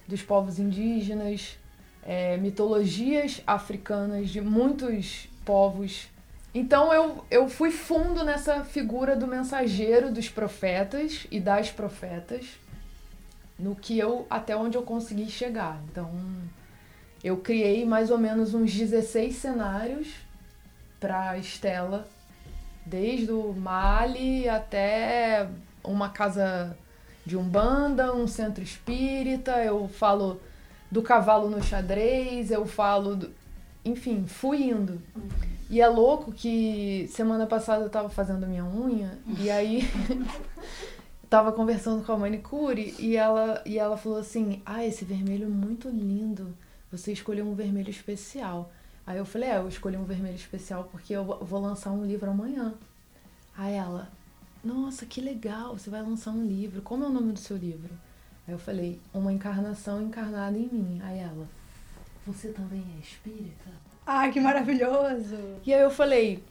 dos 0.07 0.23
povos 0.23 0.59
indígenas, 0.59 1.59
é, 2.03 2.37
mitologias 2.37 3.43
africanas 3.47 4.31
de 4.31 4.41
muitos 4.41 5.29
povos. 5.45 6.09
Então 6.55 6.93
eu, 6.93 7.25
eu 7.31 7.49
fui 7.49 7.71
fundo 7.71 8.25
nessa 8.25 8.65
figura 8.65 9.17
do 9.17 9.27
mensageiro 9.27 10.13
dos 10.13 10.29
profetas 10.29 11.27
e 11.31 11.41
das 11.41 11.71
profetas, 11.71 12.47
no 13.59 13.75
que 13.75 13.99
eu 13.99 14.27
até 14.31 14.57
onde 14.57 14.77
eu 14.77 14.83
consegui 14.83 15.31
chegar. 15.31 15.81
Então 15.91 16.11
eu 17.23 17.39
criei 17.39 17.85
mais 17.85 18.11
ou 18.11 18.19
menos 18.19 18.55
uns 18.55 18.73
16 18.73 19.35
cenários 19.37 20.09
para 21.01 21.37
Estela, 21.37 22.09
desde 22.87 23.31
o 23.31 23.53
Mali 23.53 24.49
até 24.49 25.49
uma 25.91 26.09
casa 26.09 26.77
de 27.25 27.37
umbanda, 27.37 28.15
um 28.15 28.27
centro 28.27 28.63
espírita, 28.63 29.63
eu 29.63 29.89
falo 29.89 30.41
do 30.91 31.03
cavalo 31.03 31.51
no 31.51 31.63
xadrez, 31.63 32.51
eu 32.51 32.67
falo, 32.67 33.17
do... 33.17 33.31
enfim, 33.85 34.27
fui 34.27 34.63
indo. 34.63 35.01
E 35.69 35.81
é 35.81 35.89
louco 35.89 36.33
que 36.33 37.09
semana 37.13 37.47
passada 37.47 37.85
eu 37.85 37.91
tava 37.91 38.09
fazendo 38.09 38.47
minha 38.47 38.65
unha 38.65 39.19
e 39.39 39.51
aí 39.51 39.83
tava 41.29 41.53
conversando 41.53 42.03
com 42.05 42.13
a 42.13 42.17
manicure 42.17 42.95
e 42.99 43.17
ela 43.17 43.63
e 43.67 43.79
ela 43.79 43.99
falou 43.99 44.19
assim: 44.19 44.63
"Ah, 44.65 44.85
esse 44.85 45.05
vermelho 45.05 45.45
é 45.45 45.49
muito 45.49 45.91
lindo" 45.91 46.55
você 46.91 47.13
escolheu 47.13 47.47
um 47.47 47.55
vermelho 47.55 47.91
especial. 47.91 48.73
Aí 49.07 49.19
eu 49.19 49.25
falei, 49.25 49.51
é, 49.51 49.57
eu 49.57 49.69
escolhi 49.69 49.97
um 49.97 50.05
vermelho 50.05 50.37
especial 50.37 50.89
porque 50.91 51.15
eu 51.15 51.25
vou 51.25 51.61
lançar 51.61 51.91
um 51.91 52.05
livro 52.05 52.31
amanhã. 52.31 52.75
Aí 53.57 53.75
ela, 53.75 54.11
nossa, 54.63 55.07
que 55.07 55.21
legal, 55.21 55.77
você 55.77 55.89
vai 55.89 56.03
lançar 56.03 56.31
um 56.31 56.45
livro. 56.45 56.83
Como 56.83 57.05
é 57.05 57.07
o 57.07 57.13
nome 57.13 57.33
do 57.33 57.39
seu 57.39 57.57
livro? 57.57 57.91
Aí 58.47 58.55
eu 58.55 58.59
falei, 58.59 59.01
Uma 59.13 59.33
Encarnação 59.33 60.03
Encarnada 60.03 60.57
em 60.57 60.69
Mim. 60.69 61.01
Aí 61.03 61.19
ela, 61.19 61.47
você 62.27 62.49
também 62.49 62.85
é 62.97 63.01
espírita? 63.01 63.71
Ai, 64.07 64.33
que 64.33 64.41
maravilhoso! 64.41 65.37
E 65.65 65.73
aí 65.73 65.83
eu 65.83 65.91
falei, 65.91 66.43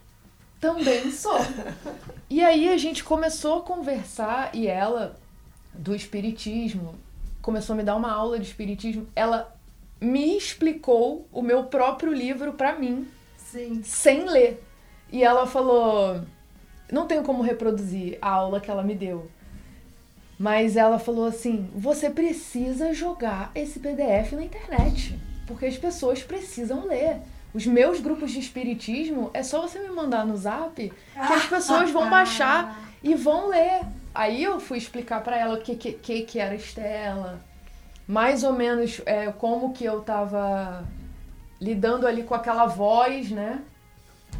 também 0.60 1.10
sou. 1.10 1.38
e 2.30 2.42
aí 2.42 2.68
a 2.68 2.76
gente 2.76 3.04
começou 3.04 3.58
a 3.58 3.62
conversar 3.62 4.54
e 4.54 4.66
ela, 4.66 5.18
do 5.74 5.94
espiritismo, 5.94 6.94
começou 7.42 7.74
a 7.74 7.76
me 7.76 7.82
dar 7.82 7.96
uma 7.96 8.12
aula 8.12 8.38
de 8.38 8.46
espiritismo. 8.46 9.06
Ela 9.14 9.54
me 10.00 10.36
explicou 10.36 11.26
o 11.32 11.42
meu 11.42 11.64
próprio 11.64 12.12
livro 12.12 12.52
para 12.52 12.78
mim, 12.78 13.08
Sim. 13.36 13.82
sem 13.82 14.24
ler. 14.24 14.62
E 15.10 15.24
ela 15.24 15.46
falou: 15.46 16.22
não 16.90 17.06
tenho 17.06 17.22
como 17.22 17.42
reproduzir 17.42 18.18
a 18.20 18.30
aula 18.30 18.60
que 18.60 18.70
ela 18.70 18.82
me 18.82 18.94
deu. 18.94 19.30
Mas 20.38 20.76
ela 20.76 20.98
falou 20.98 21.26
assim: 21.26 21.68
você 21.74 22.08
precisa 22.08 22.94
jogar 22.94 23.50
esse 23.54 23.80
PDF 23.80 24.32
na 24.32 24.44
internet, 24.44 25.18
porque 25.46 25.66
as 25.66 25.76
pessoas 25.76 26.22
precisam 26.22 26.86
ler. 26.86 27.16
Os 27.52 27.66
meus 27.66 27.98
grupos 27.98 28.30
de 28.30 28.38
espiritismo 28.38 29.30
é 29.32 29.42
só 29.42 29.62
você 29.62 29.78
me 29.80 29.88
mandar 29.88 30.24
no 30.24 30.36
zap 30.36 30.74
que 30.74 30.92
as 31.14 31.46
pessoas 31.46 31.90
vão 31.90 32.08
baixar 32.08 32.92
e 33.02 33.14
vão 33.14 33.48
ler. 33.48 33.80
Aí 34.14 34.42
eu 34.44 34.60
fui 34.60 34.78
explicar 34.78 35.22
para 35.22 35.36
ela 35.36 35.54
o 35.54 35.60
que, 35.60 35.74
que, 35.74 36.22
que 36.22 36.38
era 36.38 36.54
Estela, 36.54 37.40
mais 38.06 38.44
ou 38.44 38.52
menos 38.52 39.00
é, 39.06 39.32
como 39.32 39.72
que 39.72 39.84
eu 39.84 40.00
tava 40.02 40.84
lidando 41.60 42.06
ali 42.06 42.22
com 42.22 42.34
aquela 42.34 42.66
voz, 42.66 43.30
né? 43.30 43.60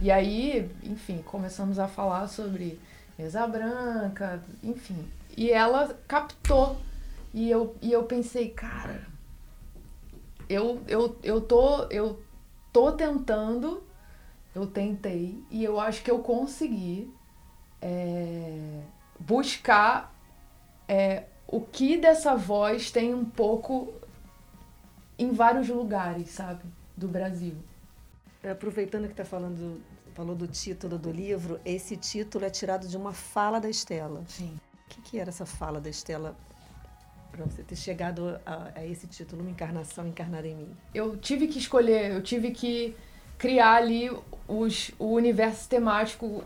E 0.01 0.13
aí, 0.13 0.71
enfim, 0.85 1.23
começamos 1.23 1.79
a 1.79 1.89
falar 1.89 2.29
sobre 2.29 2.81
mesa 3.19 3.47
branca, 3.49 4.41
enfim. 4.63 5.05
E 5.37 5.51
ela 5.51 5.99
captou. 6.07 6.79
E 7.35 7.51
eu, 7.51 7.75
e 7.83 7.93
eu 7.93 8.05
pensei, 8.05 8.51
cara, 8.51 9.03
eu, 10.49 10.81
eu, 10.87 11.19
eu, 11.23 11.41
tô, 11.41 11.85
eu 11.91 12.23
tô 12.73 12.93
tentando, 12.93 13.83
eu 14.55 14.67
tentei, 14.67 15.43
e 15.51 15.63
eu 15.65 15.79
acho 15.81 16.03
que 16.03 16.11
eu 16.11 16.21
consegui 16.21 17.13
é, 17.83 18.81
buscar 19.19 20.15
é, 20.87 21.25
o 21.47 21.61
que 21.61 21.99
dessa 21.99 22.35
voz 22.35 22.91
tem 22.91 23.13
um 23.15 23.25
pouco 23.25 23.93
em 25.19 25.33
vários 25.33 25.69
lugares, 25.69 26.31
sabe, 26.31 26.63
do 26.97 27.09
Brasil. 27.09 27.57
Aproveitando 28.45 29.05
que 29.07 29.13
está 29.13 29.25
falando, 29.25 29.81
falou 30.15 30.35
do 30.35 30.47
título 30.47 30.99
do 30.99 31.11
livro, 31.11 31.61
esse 31.65 31.97
título 31.97 32.45
é 32.45 32.51
tirado 32.51 32.87
de 32.87 32.97
uma 32.97 33.13
fala 33.13 33.61
da 33.61 33.69
Estela. 33.69 34.23
Sim. 34.29 34.59
O 34.87 34.89
que, 34.89 35.03
que 35.03 35.19
era 35.19 35.31
essa 35.31 35.45
fala 35.45 35.81
da 35.81 35.91
Estela 35.91 36.37
para 37.31 37.45
você 37.45 37.63
ter 37.63 37.77
chegado 37.77 38.41
a, 38.47 38.73
a, 38.77 38.87
esse 38.87 39.07
título, 39.07 39.43
Uma 39.43 39.51
Encarnação 39.51 40.07
Encarnada 40.07 40.47
em 40.47 40.55
Mim? 40.55 40.77
Eu 40.95 41.17
tive 41.17 41.49
que 41.49 41.59
escolher, 41.59 42.13
eu 42.13 42.23
tive 42.23 42.53
que 42.53 42.97
criar 43.37 43.75
ali 43.75 44.11
os, 44.47 44.93
o 44.99 45.07
universo 45.13 45.69
temático 45.69 46.45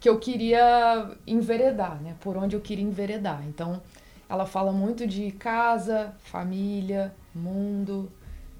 que 0.00 0.08
eu 0.08 0.18
queria 0.18 1.16
enveredar, 1.26 2.00
né? 2.02 2.16
Por 2.20 2.36
onde 2.36 2.56
eu 2.56 2.60
queria 2.60 2.84
enveredar. 2.84 3.42
Então, 3.46 3.82
ela 4.28 4.46
fala 4.46 4.72
muito 4.72 5.06
de 5.06 5.30
casa, 5.32 6.14
família, 6.18 7.14
mundo, 7.34 8.10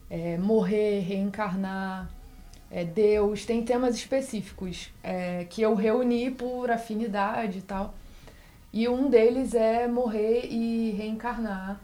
é, 0.08 0.38
morrer, 0.38 1.00
reencarnar, 1.00 2.08
é, 2.70 2.84
Deus. 2.84 3.44
Tem 3.44 3.64
temas 3.64 3.94
específicos 3.96 4.90
é, 5.02 5.44
que 5.48 5.62
eu 5.62 5.74
reuni 5.74 6.30
por 6.30 6.70
afinidade 6.70 7.58
e 7.58 7.62
tal. 7.62 7.94
E 8.72 8.88
um 8.88 9.08
deles 9.08 9.54
é 9.54 9.86
morrer 9.88 10.46
e 10.50 10.90
reencarnar. 10.90 11.80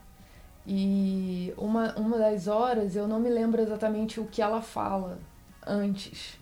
E 0.67 1.53
uma, 1.57 1.95
uma 1.95 2.19
das 2.19 2.47
horas, 2.47 2.95
eu 2.95 3.09
não 3.09 3.19
me 3.19 3.29
lembro 3.29 3.61
exatamente 3.61 4.21
o 4.21 4.27
que 4.27 4.41
ela 4.41 4.61
fala 4.61 5.19
antes, 5.67 6.39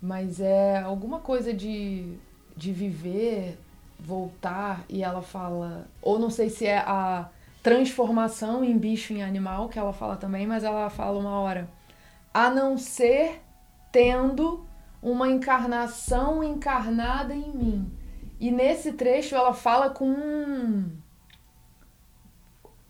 mas 0.00 0.40
é 0.40 0.78
alguma 0.78 1.20
coisa 1.20 1.52
de, 1.52 2.16
de 2.56 2.72
viver, 2.72 3.58
voltar, 3.98 4.84
e 4.88 5.02
ela 5.02 5.22
fala, 5.22 5.86
ou 6.00 6.18
não 6.18 6.30
sei 6.30 6.50
se 6.50 6.66
é 6.66 6.78
a 6.78 7.28
transformação 7.62 8.62
em 8.62 8.78
bicho 8.78 9.12
em 9.12 9.22
animal, 9.22 9.68
que 9.68 9.78
ela 9.78 9.92
fala 9.92 10.16
também, 10.16 10.46
mas 10.46 10.62
ela 10.62 10.88
fala 10.88 11.18
uma 11.18 11.40
hora, 11.40 11.68
a 12.36 12.50
não 12.50 12.76
ser 12.76 13.40
tendo 13.90 14.66
uma 15.00 15.26
encarnação 15.26 16.44
encarnada 16.44 17.34
em 17.34 17.50
mim. 17.50 17.90
E 18.38 18.50
nesse 18.50 18.92
trecho 18.92 19.34
ela 19.34 19.54
fala 19.54 19.88
com 19.88 20.84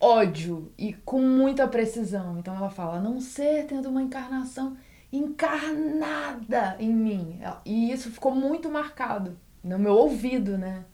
ódio 0.01 0.73
e 0.77 0.93
com 0.95 1.21
muita 1.21 1.69
precisão. 1.69 2.41
Então 2.41 2.57
ela 2.57 2.71
fala, 2.71 2.97
a 2.97 3.01
não 3.01 3.21
ser 3.21 3.67
tendo 3.67 3.89
uma 3.89 4.03
encarnação 4.03 4.77
encarnada 5.13 6.75
em 6.81 6.93
mim. 6.93 7.39
E 7.65 7.93
isso 7.93 8.11
ficou 8.11 8.35
muito 8.35 8.69
marcado 8.69 9.39
no 9.63 9.79
meu 9.79 9.95
ouvido, 9.95 10.59
né? 10.59 10.85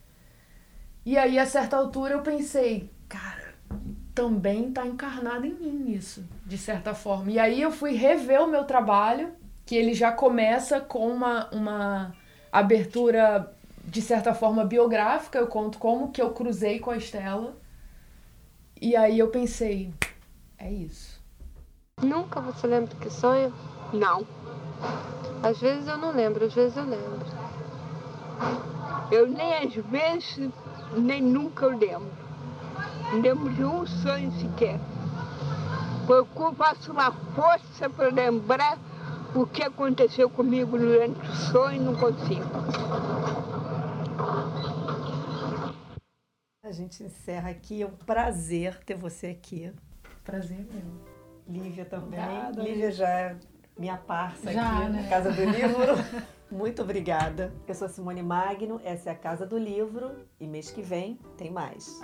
E 1.07 1.17
aí, 1.17 1.38
a 1.38 1.47
certa 1.47 1.79
altura, 1.79 2.17
eu 2.17 2.21
pensei, 2.21 2.91
cara, 3.09 3.41
também 4.14 4.70
tá 4.70 4.87
encarnado 4.87 5.46
em 5.46 5.55
mim 5.55 5.90
isso, 5.90 6.25
de 6.44 6.59
certa 6.59 6.94
forma. 6.94 7.31
E 7.31 7.38
aí 7.38 7.61
eu 7.61 7.70
fui 7.70 7.92
rever 7.92 8.42
o 8.42 8.46
meu 8.46 8.64
trabalho, 8.64 9.33
que 9.64 9.75
ele 9.75 9.94
já 9.94 10.12
começa 10.12 10.81
com 10.81 11.09
uma, 11.09 11.48
uma 11.51 12.14
abertura, 12.51 13.55
de 13.85 14.03
certa 14.03 14.35
forma, 14.35 14.64
biográfica. 14.64 15.38
Eu 15.38 15.46
conto 15.46 15.79
como 15.79 16.12
que 16.12 16.20
eu 16.20 16.31
cruzei 16.31 16.79
com 16.79 16.90
a 16.90 16.96
Estela. 16.96 17.57
E 18.81 18.96
aí 18.96 19.18
eu 19.18 19.29
pensei, 19.29 19.92
é 20.59 20.70
isso. 20.70 21.20
Nunca 22.03 22.40
você 22.40 22.66
lembra 22.66 22.94
que 22.96 23.09
sonha? 23.09 23.53
Não. 23.92 24.27
Às 25.42 25.59
vezes 25.59 25.87
eu 25.87 25.96
não 25.96 26.12
lembro, 26.12 26.44
às 26.44 26.55
vezes 26.55 26.77
eu 26.77 26.85
lembro. 26.85 27.27
Eu 29.11 29.29
nem 29.29 29.55
às 29.55 29.75
vezes, 29.75 30.51
nem 30.96 31.22
nunca 31.22 31.66
eu 31.66 31.79
lembro. 31.79 32.21
Não 33.12 33.20
lembro 33.20 33.53
de 33.53 33.62
um 33.62 33.87
sonho 33.87 34.33
sequer. 34.33 34.81
Porque 36.07 36.42
eu 36.42 36.55
faço 36.55 36.90
uma 36.90 37.12
força 37.12 37.90
para 37.90 38.09
lembrar 38.09 38.79
o 39.35 39.46
que 39.46 39.62
aconteceu 39.62 40.31
comigo 40.31 40.79
durante 40.79 41.20
o 41.20 41.35
sonho 41.35 41.77
e 41.77 41.85
não 41.85 41.94
consigo. 41.94 42.48
A 46.64 46.72
gente 46.72 47.03
encerra 47.05 47.51
aqui. 47.51 47.83
É 47.83 47.87
um 47.87 47.90
prazer 47.90 48.79
ter 48.83 48.94
você 48.94 49.27
aqui. 49.27 49.70
Prazer 50.25 50.66
meu. 50.72 51.12
Lívia 51.46 51.85
também. 51.85 52.18
Obrigada. 52.18 52.62
Lívia 52.62 52.92
já 52.92 53.09
é 53.09 53.37
minha 53.79 53.98
parça 53.98 54.51
Já, 54.51 54.79
aqui 54.79 54.88
né? 54.88 55.03
na 55.03 55.09
Casa 55.09 55.31
do 55.33 55.44
Livro. 55.44 55.92
Muito 56.53 56.83
obrigada. 56.83 57.51
Eu 57.67 57.75
sou 57.75 57.88
Simone 57.88 58.23
Magno, 58.23 58.79
essa 58.85 59.09
é 59.09 59.12
a 59.12 59.17
Casa 59.17 59.47
do 59.47 59.57
Livro 59.57 60.11
e 60.38 60.47
mês 60.47 60.71
que 60.71 60.83
vem 60.83 61.19
tem 61.38 61.51
mais. 61.51 61.99